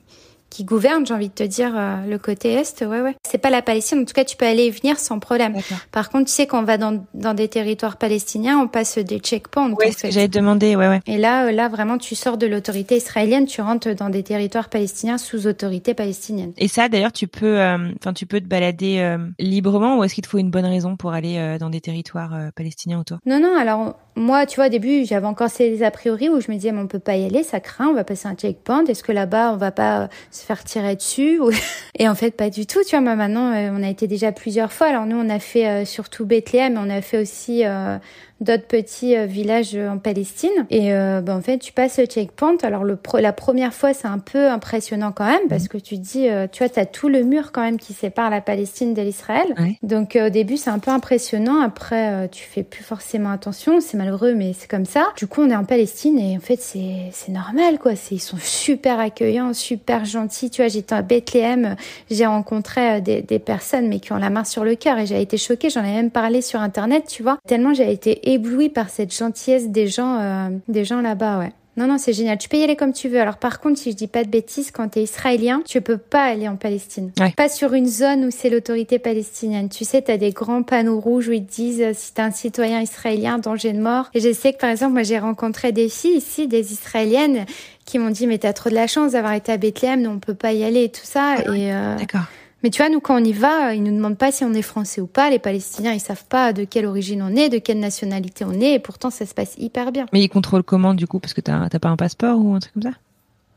[0.52, 3.16] qui gouverne, j'ai envie de te dire, euh, le côté est, ouais, ouais.
[3.28, 5.56] C'est pas la Palestine, en tout cas, tu peux aller et venir sans problème.
[5.92, 9.20] Par contre, tu sais, quand on va dans, dans des territoires palestiniens, on passe des
[9.20, 9.72] checkpoints.
[9.80, 11.00] Oui, ce que j'avais demandé, ouais, ouais.
[11.08, 14.70] Et là, euh, là, vraiment, tu sors de l'autorité israélienne, tu rentres dans des territoires
[14.70, 16.52] palestiniens sous autorité palestinienne.
[16.58, 20.24] Et ça, d'ailleurs, tu peux, euh, enfin, tu peux te balader librement ou est-ce qu'il
[20.24, 23.20] te faut une bonne raison pour aller dans des territoires palestiniens autour?
[23.26, 26.52] Non, non, alors, moi, tu vois, au début, j'avais encore ces a priori où je
[26.52, 28.86] me disais, mais on peut pas y aller, ça craint, on va passer un checkpoint.
[28.86, 30.10] Est-ce que là-bas, on va pas
[30.42, 31.40] se faire tirer dessus
[32.00, 32.80] Et en fait, pas du tout.
[32.84, 34.88] Tu vois, moi, maintenant, euh, on a été déjà plusieurs fois.
[34.88, 37.98] Alors nous, on a fait euh, surtout Bethléem, on a fait aussi euh,
[38.42, 40.50] d'autres petits euh, villages en Palestine.
[40.70, 42.58] Et euh, ben, en fait, tu passes le checkpoint.
[42.64, 45.70] Alors le la première fois, c'est un peu impressionnant quand même parce mhm.
[45.70, 48.30] que tu dis, euh, tu vois, tu as tout le mur quand même qui sépare
[48.30, 49.56] la Palestine de l'Israël.
[49.84, 51.62] Donc au début, c'est un peu impressionnant.
[51.62, 53.80] Après, tu fais plus forcément attention.
[53.80, 55.08] C'est malheureux, mais c'est comme ça.
[55.18, 57.94] Du coup, on est en Palestine et en fait, c'est normal quoi.
[58.10, 60.50] Ils sont super accueillants, super gentils.
[60.50, 61.76] Tu vois, j'étais à Bethléem,
[62.10, 65.22] j'ai rencontré des, des personnes mais qui ont la main sur le cœur et j'ai
[65.22, 65.70] été choquée.
[65.70, 67.38] J'en ai même parlé sur internet, tu vois.
[67.48, 71.52] Tellement j'ai été ébloui par cette gentillesse des gens, euh, des gens là-bas, ouais.
[71.78, 72.38] Non, non, c'est génial.
[72.38, 73.22] Tu peux y aller comme tu veux.
[73.22, 75.98] Alors, par contre, si je dis pas de bêtises, quand tu es israélien, tu peux
[75.98, 77.12] pas aller en Palestine.
[77.38, 79.70] Pas sur une zone où c'est l'autorité palestinienne.
[79.70, 82.22] Tu sais, tu as des grands panneaux rouges où ils te disent euh, si tu
[82.22, 84.10] un citoyen israélien, danger de mort.
[84.14, 87.46] Et je sais que, par exemple, moi, j'ai rencontré des filles ici, des israéliennes,
[87.86, 90.34] qui m'ont dit, mais t'as trop de la chance d'avoir été à Bethléem, on peut
[90.34, 91.36] pas y aller et tout ça.
[91.38, 91.96] Ah et, euh...
[91.96, 92.26] D'accord.
[92.64, 94.62] Mais tu vois, nous, quand on y va, ils nous demandent pas si on est
[94.62, 95.30] français ou pas.
[95.30, 98.74] Les Palestiniens, ils savent pas de quelle origine on est, de quelle nationalité on est,
[98.74, 100.06] et pourtant, ça se passe hyper bien.
[100.14, 101.20] Mais ils contrôlent comment, du coup?
[101.20, 102.92] Parce que t'as pas un passeport ou un truc comme ça?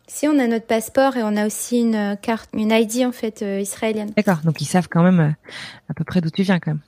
[0.07, 3.43] Si, on a notre passeport et on a aussi une carte, une ID, en fait,
[3.43, 4.11] euh, israélienne.
[4.17, 5.31] D'accord, donc ils savent quand même euh,
[5.89, 6.81] à peu près d'où tu viens, quand même.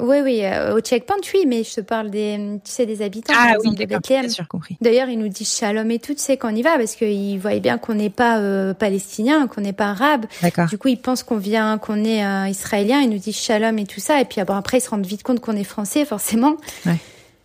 [0.00, 3.32] Oui, oui, euh, au checkpoint, oui, mais je te parle des, tu sais, des habitants,
[3.36, 4.28] ah, par exemple, de Bethléem.
[4.28, 4.76] Sûr, compris.
[4.80, 7.38] D'ailleurs, ils nous disent shalom et tout, tu sais, quand on y va, parce qu'ils
[7.38, 10.26] voient bien qu'on n'est pas euh, palestinien, qu'on n'est pas arabe.
[10.42, 10.66] D'accord.
[10.66, 13.86] Du coup, ils pensent qu'on vient, qu'on est euh, israélien, ils nous disent shalom et
[13.86, 16.56] tout ça, et puis bon, après, ils se rendent vite compte qu'on est français, forcément.
[16.86, 16.98] Ouais.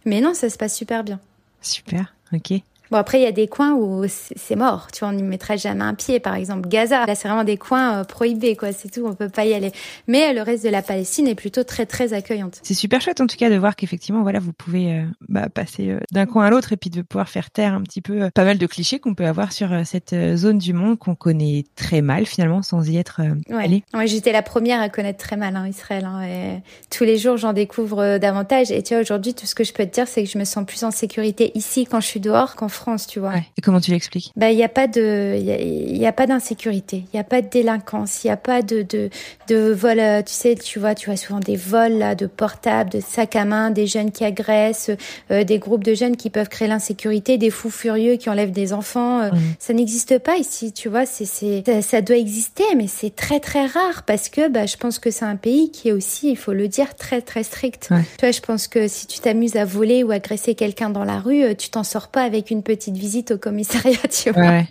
[0.05, 1.19] Mais non, ça se passe super bien.
[1.61, 2.61] Super, ok.
[2.91, 4.87] Bon, après, il y a des coins où c'est mort.
[4.91, 6.19] Tu vois, on n'y mettrait jamais un pied.
[6.19, 7.05] Par exemple, Gaza.
[7.05, 8.71] Là, c'est vraiment des coins euh, prohibés, quoi.
[8.73, 9.05] C'est tout.
[9.05, 9.71] On peut pas y aller.
[10.07, 12.59] Mais le reste de la Palestine est plutôt très, très accueillante.
[12.63, 15.89] C'est super chouette, en tout cas, de voir qu'effectivement, voilà, vous pouvez euh, bah, passer
[15.89, 18.43] euh, d'un coin à l'autre et puis de pouvoir faire taire un petit peu pas
[18.43, 22.25] mal de clichés qu'on peut avoir sur cette zone du monde qu'on connaît très mal,
[22.25, 23.21] finalement, sans y être
[23.51, 23.83] allé.
[23.93, 26.05] Ouais, j'étais la première à connaître très mal hein, Israël.
[26.05, 28.71] Hein, et tous les jours, j'en découvre davantage.
[28.71, 30.43] Et tu vois, aujourd'hui, tout ce que je peux te dire, c'est que je me
[30.43, 33.35] sens plus en sécurité ici quand je suis dehors qu'en France, tu vois.
[33.57, 34.31] Et comment tu l'expliques?
[34.35, 37.41] Bah, il n'y a pas de, il y a, pas d'insécurité, il y a pas
[37.41, 39.09] de délinquance, il y a pas de de
[39.47, 39.99] de vol.
[39.99, 43.35] Euh, tu sais, tu vois, tu vois souvent des vols là, de portables, de sacs
[43.35, 44.91] à main, des jeunes qui agressent,
[45.31, 48.73] euh, des groupes de jeunes qui peuvent créer l'insécurité, des fous furieux qui enlèvent des
[48.73, 49.21] enfants.
[49.21, 51.05] Euh, ça n'existe pas ici, tu vois.
[51.05, 54.77] C'est c'est ça, ça, doit exister, mais c'est très très rare parce que bah, je
[54.77, 57.89] pense que c'est un pays qui est aussi, il faut le dire, très très strict.
[57.89, 61.19] Tu vois, je pense que si tu t'amuses à voler ou agresser quelqu'un dans la
[61.19, 64.61] rue, tu t'en sors pas avec une petite visite au commissariat, tu vois.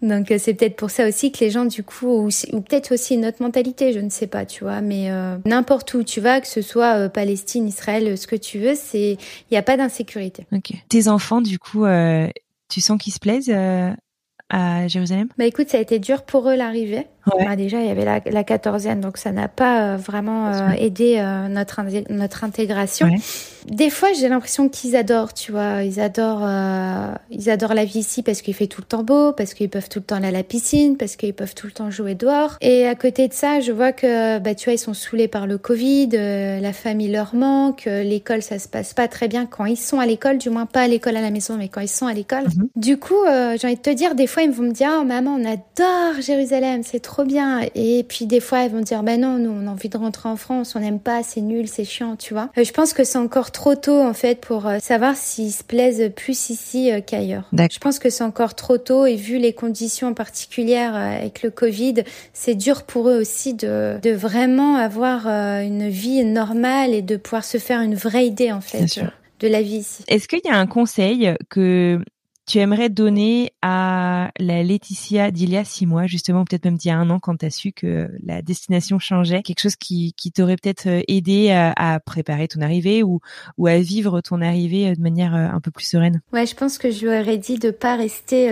[0.00, 3.26] Donc c'est peut-être pour ça aussi que les gens du coup ou, peut-être aussi une
[3.26, 6.46] autre mentalité, je ne sais pas, tu vois, mais euh, n'importe où tu vas, que
[6.46, 10.46] ce soit euh, Palestine, Israël, ce que tu veux, c'est il n'y a pas d'insécurité.
[10.52, 10.72] Ok.
[10.88, 12.26] Tes enfants, du coup, euh,
[12.70, 13.54] tu sens qu'ils se plaisent
[14.48, 15.28] à Jérusalem?
[15.36, 17.06] Bah écoute, ça a été dur pour eux l'arrivée.
[17.26, 20.70] Bah, déjà, il y avait la, la quatorzaine, donc ça n'a pas euh, vraiment euh,
[20.78, 23.08] aidé euh, notre notre intégration.
[23.66, 26.48] Des fois, j'ai l'impression qu'ils adorent, tu vois, ils adorent,
[27.30, 29.88] ils adorent la vie ici parce qu'il fait tout le temps beau, parce qu'ils peuvent
[29.88, 32.58] tout le temps aller à la piscine, parce qu'ils peuvent tout le temps jouer dehors.
[32.60, 35.48] Et à côté de ça, je vois que, bah, tu vois, ils sont saoulés par
[35.48, 39.76] le Covid, la famille leur manque, l'école, ça se passe pas très bien quand ils
[39.76, 42.06] sont à l'école, du moins pas à l'école à la maison, mais quand ils sont
[42.06, 42.44] à l'école.
[42.44, 42.68] Mhm.
[42.76, 45.36] Du coup, j'ai envie de te dire, des fois, ils vont me dire, oh maman,
[45.40, 47.62] on adore Jérusalem, c'est trop bien.
[47.74, 50.28] Et puis des fois, elles vont dire, ben non, nous, on a envie de rentrer
[50.28, 52.50] en France, on n'aime pas, c'est nul, c'est chiant, tu vois.
[52.58, 55.64] Euh, je pense que c'est encore trop tôt, en fait, pour euh, savoir s'ils se
[55.64, 57.48] plaisent plus ici euh, qu'ailleurs.
[57.52, 62.04] Je pense que c'est encore trop tôt et vu les conditions particulières avec le Covid,
[62.32, 67.44] c'est dur pour eux aussi de, de vraiment avoir une vie normale et de pouvoir
[67.44, 69.00] se faire une vraie idée, en fait.
[69.40, 70.02] de la vie ici.
[70.08, 72.00] Est-ce qu'il y a un conseil que
[72.46, 76.88] tu aimerais donner à la Laetitia d'il y a six mois, justement, peut-être même d'il
[76.88, 80.14] y a un an, quand tu as su que la destination changeait, quelque chose qui,
[80.16, 83.20] qui t'aurait peut-être euh, aidé à, préparer ton arrivée ou,
[83.58, 86.20] ou à vivre ton arrivée euh, de manière euh, un peu plus sereine?
[86.32, 88.46] Ouais, je pense que je lui aurais dit de pas rester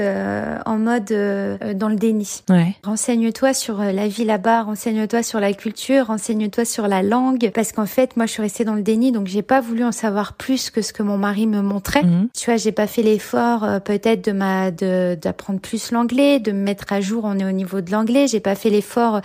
[0.67, 2.43] en mode dans le déni.
[2.49, 2.75] Ouais.
[2.83, 7.87] Renseigne-toi sur la vie là-bas, renseigne-toi sur la culture, renseigne-toi sur la langue, parce qu'en
[7.87, 10.71] fait, moi, je suis restée dans le déni, donc j'ai pas voulu en savoir plus
[10.71, 12.03] que ce que mon mari me montrait.
[12.03, 12.29] Mmh.
[12.35, 16.93] Tu vois, j'ai pas fait l'effort peut-être de ma d'apprendre plus l'anglais, de me mettre
[16.93, 17.25] à jour.
[17.25, 18.27] On est au niveau de l'anglais.
[18.27, 19.21] J'ai pas fait l'effort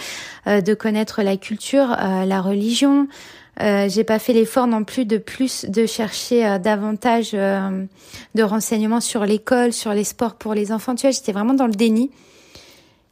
[0.48, 3.08] euh, de connaître la culture, euh, la religion.
[3.62, 9.02] Euh, j'ai pas fait l'effort non plus de plus de chercher euh, davantage de renseignements
[9.02, 10.96] sur l'école, sur les sports pour les enfants.
[10.96, 12.12] Tu vois, j'étais vraiment dans le déni.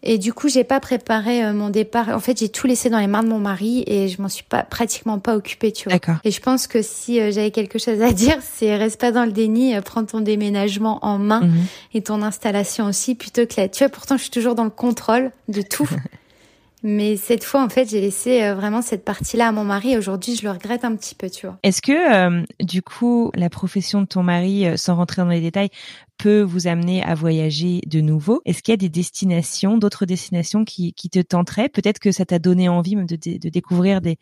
[0.03, 2.09] Et du coup, j'ai pas préparé euh, mon départ.
[2.09, 4.43] En fait, j'ai tout laissé dans les mains de mon mari et je m'en suis
[4.43, 5.99] pas pratiquement pas occupée, tu vois.
[6.23, 9.25] Et je pense que si euh, j'avais quelque chose à dire, c'est reste pas dans
[9.25, 11.65] le déni, euh, prends ton déménagement en main mhm.
[11.95, 13.67] et ton installation aussi plutôt que là.
[13.67, 15.89] Tu vois, pourtant, je suis toujours dans le contrôle de tout.
[16.83, 19.93] Mais cette fois, en fait, j'ai laissé vraiment cette partie-là à mon mari.
[19.93, 21.57] Et aujourd'hui, je le regrette un petit peu, tu vois.
[21.63, 25.71] Est-ce que, du coup, la profession de ton mari, sans rentrer dans les détails,
[26.17, 28.41] peut vous amener à voyager de nouveau.
[28.45, 31.69] Est-ce qu'il y a des destinations, d'autres destinations qui, qui te tenteraient?
[31.69, 34.17] Peut-être que ça t'a donné envie même de, de, découvrir des,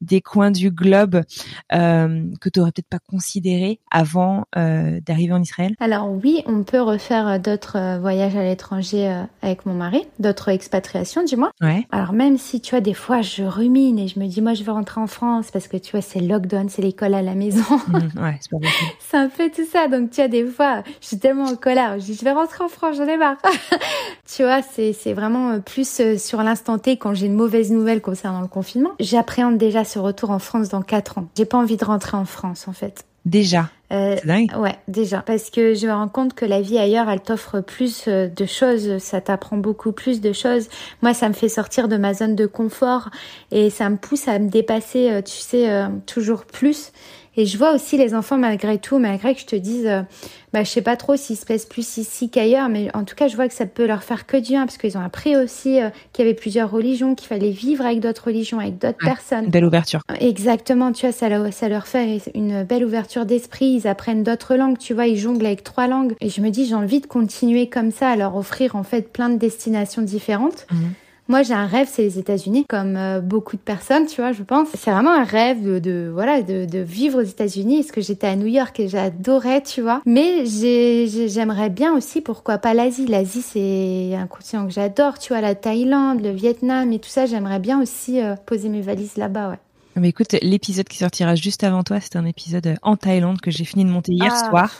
[0.00, 1.22] des coins du globe
[1.72, 5.74] euh, que tu aurais peut-être pas considéré avant euh, d'arriver en Israël?
[5.80, 11.24] Alors oui, on peut refaire d'autres euh, voyages à l'étranger avec mon mari, d'autres expatriations
[11.24, 11.52] du moins.
[11.60, 11.86] Ouais.
[11.92, 14.64] Alors même si tu vois des fois je rumine et je me dis moi je
[14.64, 17.62] veux rentrer en France parce que tu vois c'est lockdown, c'est l'école à la maison.
[17.88, 18.38] Mmh, ouais,
[19.00, 19.88] c'est un peu tout ça.
[19.88, 21.98] Donc tu vois des fois je suis tellement en colère.
[21.98, 23.36] Je dis, je vais rentrer en France, j'en ai marre.
[24.36, 27.70] tu vois, c'est, c'est vraiment euh, plus euh, sur l'instant T quand j'ai une mauvaise
[27.70, 28.92] nouvelle concernant le confinement.
[29.00, 31.28] J'appréhende déjà ce retour en France dans quatre ans.
[31.36, 33.04] J'ai pas envie de rentrer en France, en fait.
[33.24, 33.70] Déjà.
[33.92, 34.52] Euh, c'est dingue.
[34.56, 35.20] Ouais, déjà.
[35.20, 38.98] Parce que je me rends compte que la vie ailleurs, elle t'offre plus de choses,
[38.98, 40.68] ça t'apprend beaucoup plus de choses.
[41.02, 43.10] Moi, ça me fait sortir de ma zone de confort
[43.50, 45.68] et ça me pousse à me dépasser, tu sais,
[46.06, 46.92] toujours plus.
[47.36, 50.02] Et je vois aussi les enfants malgré tout, malgré que je te dise, euh,
[50.52, 53.28] bah, je sais pas trop s'ils se plaisent plus ici qu'ailleurs, mais en tout cas,
[53.28, 55.80] je vois que ça peut leur faire que du bien parce qu'ils ont appris aussi
[55.80, 59.48] euh, qu'il y avait plusieurs religions, qu'il fallait vivre avec d'autres religions, avec d'autres personnes.
[59.48, 60.00] Belle ouverture.
[60.18, 63.66] Exactement, tu vois, ça, leur, ça leur fait une belle ouverture d'esprit.
[63.66, 66.14] Ils apprennent d'autres langues, tu vois, ils jonglent avec trois langues.
[66.20, 69.12] Et je me dis, j'ai envie de continuer comme ça, à leur offrir en fait
[69.12, 70.66] plein de destinations différentes.
[70.70, 70.92] Mhm.
[71.28, 74.44] Moi, j'ai un rêve, c'est les États-Unis, comme euh, beaucoup de personnes, tu vois, je
[74.44, 74.68] pense.
[74.74, 77.78] C'est vraiment un rêve de, de voilà, de, de, vivre aux États-Unis.
[77.78, 80.02] Parce que j'étais à New York et j'adorais, tu vois.
[80.06, 83.06] Mais j'aimerais bien aussi, pourquoi pas l'Asie.
[83.06, 87.26] L'Asie, c'est un continent que j'adore, tu vois, la Thaïlande, le Vietnam et tout ça.
[87.26, 89.58] J'aimerais bien aussi euh, poser mes valises là-bas, ouais.
[89.98, 93.64] Mais écoute, l'épisode qui sortira juste avant toi, c'est un épisode en Thaïlande que j'ai
[93.64, 94.48] fini de monter hier Ah.
[94.50, 94.70] soir.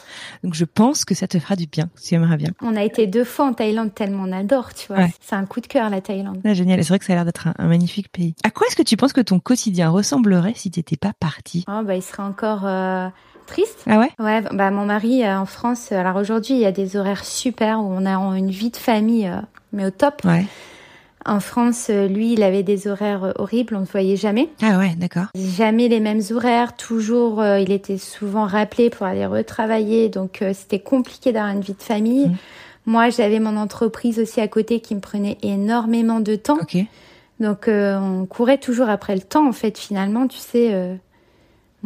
[0.43, 2.51] Donc je pense que ça te fera du bien, si tu aimerais bien.
[2.61, 4.97] On a été deux fois en Thaïlande tellement on adore, tu vois.
[4.97, 5.13] Ouais.
[5.19, 6.39] C'est un coup de cœur la Thaïlande.
[6.45, 8.35] Ah, génial, c'est vrai que ça a l'air d'être un, un magnifique pays.
[8.43, 11.81] À quoi est-ce que tu penses que ton quotidien ressemblerait si t'étais pas parti Oh,
[11.83, 13.07] bah, il serait encore euh,
[13.47, 13.83] triste.
[13.87, 14.11] Ah ouais?
[14.19, 17.25] Ouais, bah mon mari euh, en France, euh, alors aujourd'hui il y a des horaires
[17.25, 19.41] super où on a une vie de famille euh,
[19.73, 20.21] mais au top.
[20.25, 20.45] Ouais.
[21.27, 24.49] En France, euh, lui, il avait des horaires euh, horribles, on ne voyait jamais.
[24.61, 25.25] Ah ouais, d'accord.
[25.35, 30.53] Jamais les mêmes horaires, toujours euh, il était souvent rappelé pour aller retravailler, donc euh,
[30.53, 32.27] c'était compliqué d'avoir une vie de famille.
[32.27, 32.35] Mhm.
[32.85, 36.59] Moi, j'avais mon entreprise aussi à côté qui me prenait énormément de temps.
[36.61, 36.77] Ok.
[37.41, 40.97] Donc euh, on courait toujours après le temps en fait finalement, tu sais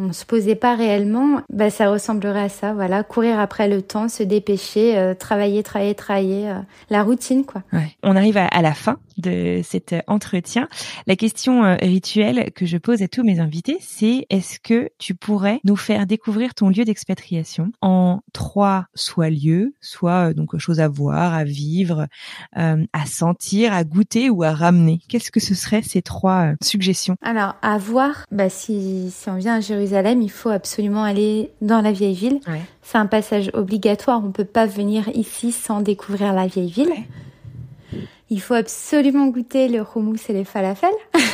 [0.02, 4.10] on se posait pas réellement, bah ça ressemblerait à ça, voilà, courir après le temps,
[4.10, 7.62] se dépêcher, euh, travailler, travailler, travailler, euh, la routine quoi.
[7.72, 7.92] Ouais.
[8.02, 10.68] On arrive à, à la fin de cet entretien.
[11.06, 15.14] La question euh, rituelle que je pose à tous mes invités, c'est est-ce que tu
[15.14, 20.88] pourrais nous faire découvrir ton lieu d'expatriation en trois soit lieux, soit donc choses à
[20.88, 22.08] voir, à vivre,
[22.54, 25.00] à sentir, à goûter ou à ramener?
[25.10, 27.16] Qu'est-ce que ce seraient ces trois suggestions?
[27.22, 29.91] Alors à voir, bah si si on vient à Jérusalem,
[30.22, 32.40] il faut absolument aller dans la vieille ville.
[32.48, 32.62] Ouais.
[32.82, 36.90] C'est un passage obligatoire, on peut pas venir ici sans découvrir la vieille ville.
[36.90, 38.02] Ouais.
[38.30, 40.90] Il faut absolument goûter le houmous et les falafels.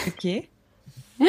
[0.07, 0.27] Ok.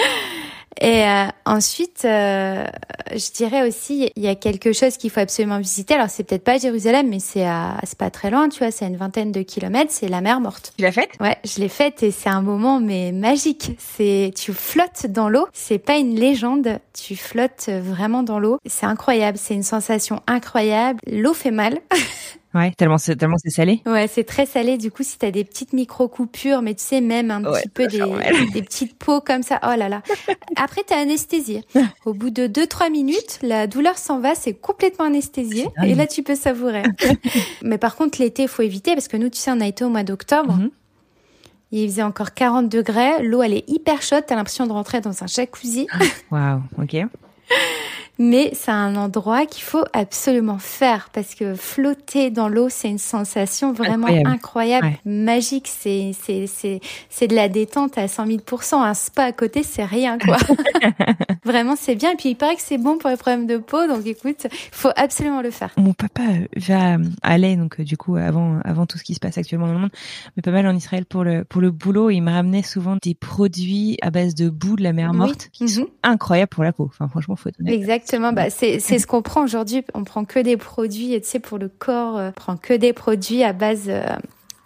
[0.80, 2.64] Et euh, ensuite, euh,
[3.12, 5.94] je dirais aussi, il y a quelque chose qu'il faut absolument visiter.
[5.94, 8.70] Alors, c'est peut-être pas à Jérusalem, mais c'est à, c'est pas très loin, tu vois,
[8.70, 9.90] c'est à une vingtaine de kilomètres.
[9.90, 10.72] C'est la mer morte.
[10.76, 11.10] Tu l'as faite?
[11.20, 13.76] Ouais, je l'ai faite et c'est un moment mais magique.
[13.78, 15.46] C'est, tu flottes dans l'eau.
[15.52, 16.78] C'est pas une légende.
[16.94, 18.58] Tu flottes vraiment dans l'eau.
[18.66, 19.38] C'est incroyable.
[19.38, 21.00] C'est une sensation incroyable.
[21.06, 21.80] L'eau fait mal.
[22.54, 23.82] Ouais, tellement c'est tellement c'est salé.
[23.84, 24.78] Ouais, c'est très salé.
[24.78, 27.86] Du coup, si t'as des petites micro-coupures, mais tu sais, même un Ouais, petit peu
[27.86, 29.60] des, petites peaux comme ça.
[29.62, 30.02] Oh là là.
[30.56, 31.62] Après, t'es anesthésié.
[32.06, 35.68] Au bout de 2-3 minutes, la douleur s'en va, c'est complètement anesthésié.
[35.84, 36.84] Et là, tu peux savourer.
[37.62, 39.84] mais par contre, l'été, il faut éviter parce que nous, tu sais, on a été
[39.84, 40.54] au mois d'octobre.
[40.54, 40.70] Mhm.
[41.70, 43.22] Il faisait encore 40 degrés.
[43.22, 44.24] L'eau, elle est hyper chaude.
[44.26, 45.86] T'as l'impression de rentrer dans un jacuzzi.
[46.30, 46.62] Waouh.
[46.78, 46.96] Ok.
[48.18, 52.98] Mais c'est un endroit qu'il faut absolument faire parce que flotter dans l'eau, c'est une
[52.98, 54.30] sensation vraiment Incroyable.
[54.30, 54.98] incroyable, Ouais.
[55.04, 55.68] magique.
[55.68, 58.38] C'est, c'est, c'est, c'est de la détente à 100 000
[58.72, 60.36] Un spa à côté, c'est rien, quoi.
[61.44, 62.12] vraiment, c'est bien.
[62.12, 63.86] Et puis, il paraît que c'est bon pour les problèmes de peau.
[63.86, 65.70] Donc, écoute, il faut absolument le faire.
[65.76, 69.20] Mon papa euh, va allait donc euh, du coup avant avant tout ce qui se
[69.20, 69.90] passe actuellement dans le monde,
[70.36, 72.10] mais pas mal en Israël pour le pour le boulot.
[72.10, 75.18] Il me ramenait souvent des produits à base de boue de la mer Oui.
[75.18, 75.68] morte qui Mhm.
[75.68, 76.86] sont incroyables pour la peau.
[76.86, 77.74] Enfin franchement, faut être honnête.
[78.08, 78.32] Exactement.
[78.32, 79.84] Bah, c'est, ce qu'on prend aujourd'hui.
[79.94, 82.92] On prend que des produits, tu sais, pour le corps, euh, on prend que des
[82.92, 84.02] produits à base euh,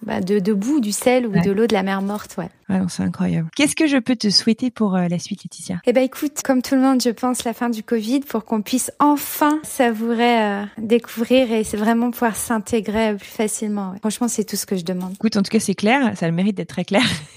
[0.05, 1.41] bah, de, de boue, du sel ou Ouais.
[1.41, 2.49] de l'eau de la mer morte, ouais.
[2.69, 3.49] Ah non, c'est incroyable.
[3.55, 5.77] Qu'est-ce que je peux te souhaiter pour euh, la suite, Laetitia?
[5.85, 8.63] Eh ben écoute, comme tout le monde, je pense la fin du Covid pour qu'on
[8.63, 13.91] puisse enfin savourer, euh, découvrir et c'est vraiment pouvoir s'intégrer euh, plus facilement.
[13.91, 13.99] ouais.
[13.99, 15.13] Franchement, c'est tout ce que je demande.
[15.15, 16.13] Écoute, en tout cas, c'est clair.
[16.17, 17.03] Ça a le mérite d'être très clair.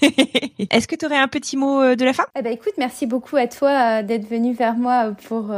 [0.70, 2.24] Est-ce que tu aurais un petit mot de la fin?
[2.38, 3.68] Eh ben écoute, merci beaucoup à toi
[4.00, 5.52] euh, d'être venu vers moi pour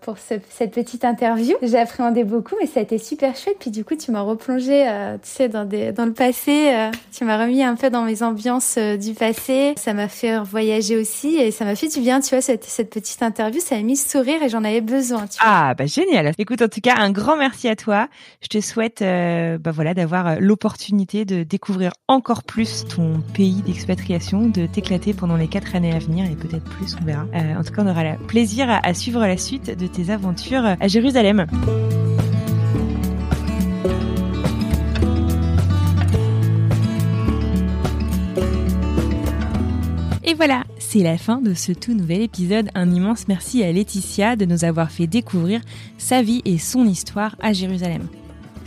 [0.00, 1.54] pour ce- cette petite interview.
[1.62, 3.56] J'ai appréhendé beaucoup, mais ça a été super chouette.
[3.60, 4.84] Puis du coup, tu m'as replongé,
[5.22, 6.49] tu sais, dans des dans le passé.
[6.50, 9.74] Euh, tu m'as remis un peu dans mes ambiances euh, du passé.
[9.76, 12.20] Ça m'a fait voyager aussi et ça m'a fait du bien.
[12.20, 15.26] Tu vois, cette cette petite interview, ça m'a mis sourire et j'en avais besoin.
[15.26, 15.46] Tu vois.
[15.46, 16.32] Ah bah génial.
[16.38, 18.08] Écoute, en tout cas, un grand merci à toi.
[18.42, 23.62] Je te souhaite euh, bah voilà d'avoir euh, l'opportunité de découvrir encore plus ton pays
[23.62, 27.26] d'expatriation, de t'éclater pendant les quatre années à venir et peut-être plus, on verra.
[27.58, 30.88] En tout cas, on aura le plaisir à suivre la suite de tes aventures à
[30.88, 31.46] Jérusalem.
[40.30, 42.68] Et voilà, c'est la fin de ce tout nouvel épisode.
[42.76, 45.60] Un immense merci à Laetitia de nous avoir fait découvrir
[45.98, 48.06] sa vie et son histoire à Jérusalem.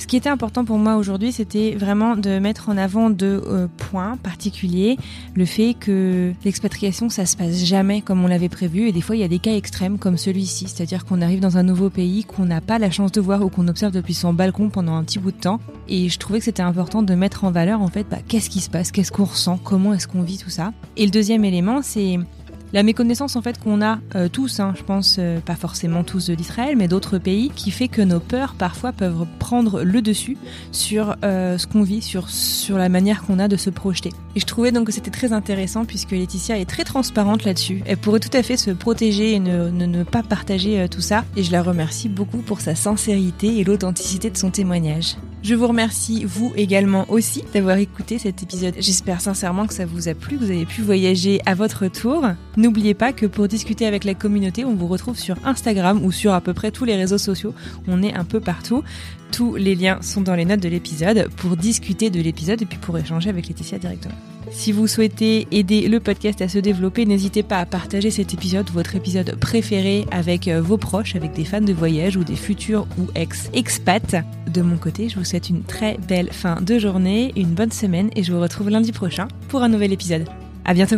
[0.03, 3.67] Ce qui était important pour moi aujourd'hui, c'était vraiment de mettre en avant deux euh,
[3.77, 4.97] points particuliers.
[5.33, 8.89] Le fait que l'expatriation, ça se passe jamais comme on l'avait prévu.
[8.89, 10.67] Et des fois, il y a des cas extrêmes comme celui-ci.
[10.67, 13.47] C'est-à-dire qu'on arrive dans un nouveau pays qu'on n'a pas la chance de voir ou
[13.47, 15.61] qu'on observe depuis son balcon pendant un petit bout de temps.
[15.87, 18.59] Et je trouvais que c'était important de mettre en valeur, en fait, bah, qu'est-ce qui
[18.59, 20.73] se passe, qu'est-ce qu'on ressent, comment est-ce qu'on vit tout ça?
[20.97, 22.19] Et le deuxième élément, c'est
[22.73, 26.27] la méconnaissance en fait qu'on a euh, tous, hein, je pense euh, pas forcément tous
[26.27, 30.37] de l'Israël, mais d'autres pays, qui fait que nos peurs parfois peuvent prendre le dessus
[30.71, 34.09] sur euh, ce qu'on vit, sur sur la manière qu'on a de se projeter.
[34.35, 37.83] Et je trouvais donc que c'était très intéressant puisque Laetitia est très transparente là-dessus.
[37.85, 41.23] Elle pourrait tout à fait se protéger et ne, ne, pas partager tout ça.
[41.37, 45.15] Et je la remercie beaucoup pour sa sincérité et l'authenticité de son témoignage.
[45.43, 48.75] Je vous remercie, vous également aussi, d'avoir écouté cet épisode.
[48.79, 52.23] J'espère sincèrement que ça vous a plu, que vous avez pu voyager à votre tour.
[52.55, 56.31] N'oubliez pas que pour discuter avec la communauté, on vous retrouve sur Instagram ou sur
[56.31, 57.53] à peu près tous les réseaux sociaux.
[57.89, 58.83] On est un peu partout.
[59.33, 62.77] Tous les liens sont dans les notes de l'épisode pour discuter de l'épisode et puis
[62.77, 64.15] pour échanger avec Laetitia directement.
[64.53, 68.69] Si vous souhaitez aider le podcast à se développer, n'hésitez pas à partager cet épisode,
[68.69, 72.87] votre épisode préféré, avec euh, vos proches, avec des fans de voyage ou des futurs
[72.99, 74.15] ou ex-expats.
[74.53, 78.11] De mon côté, je vous souhaite une très belle fin de journée, une bonne semaine
[78.15, 80.25] et je vous retrouve lundi prochain pour un nouvel épisode.
[80.65, 80.97] À bientôt!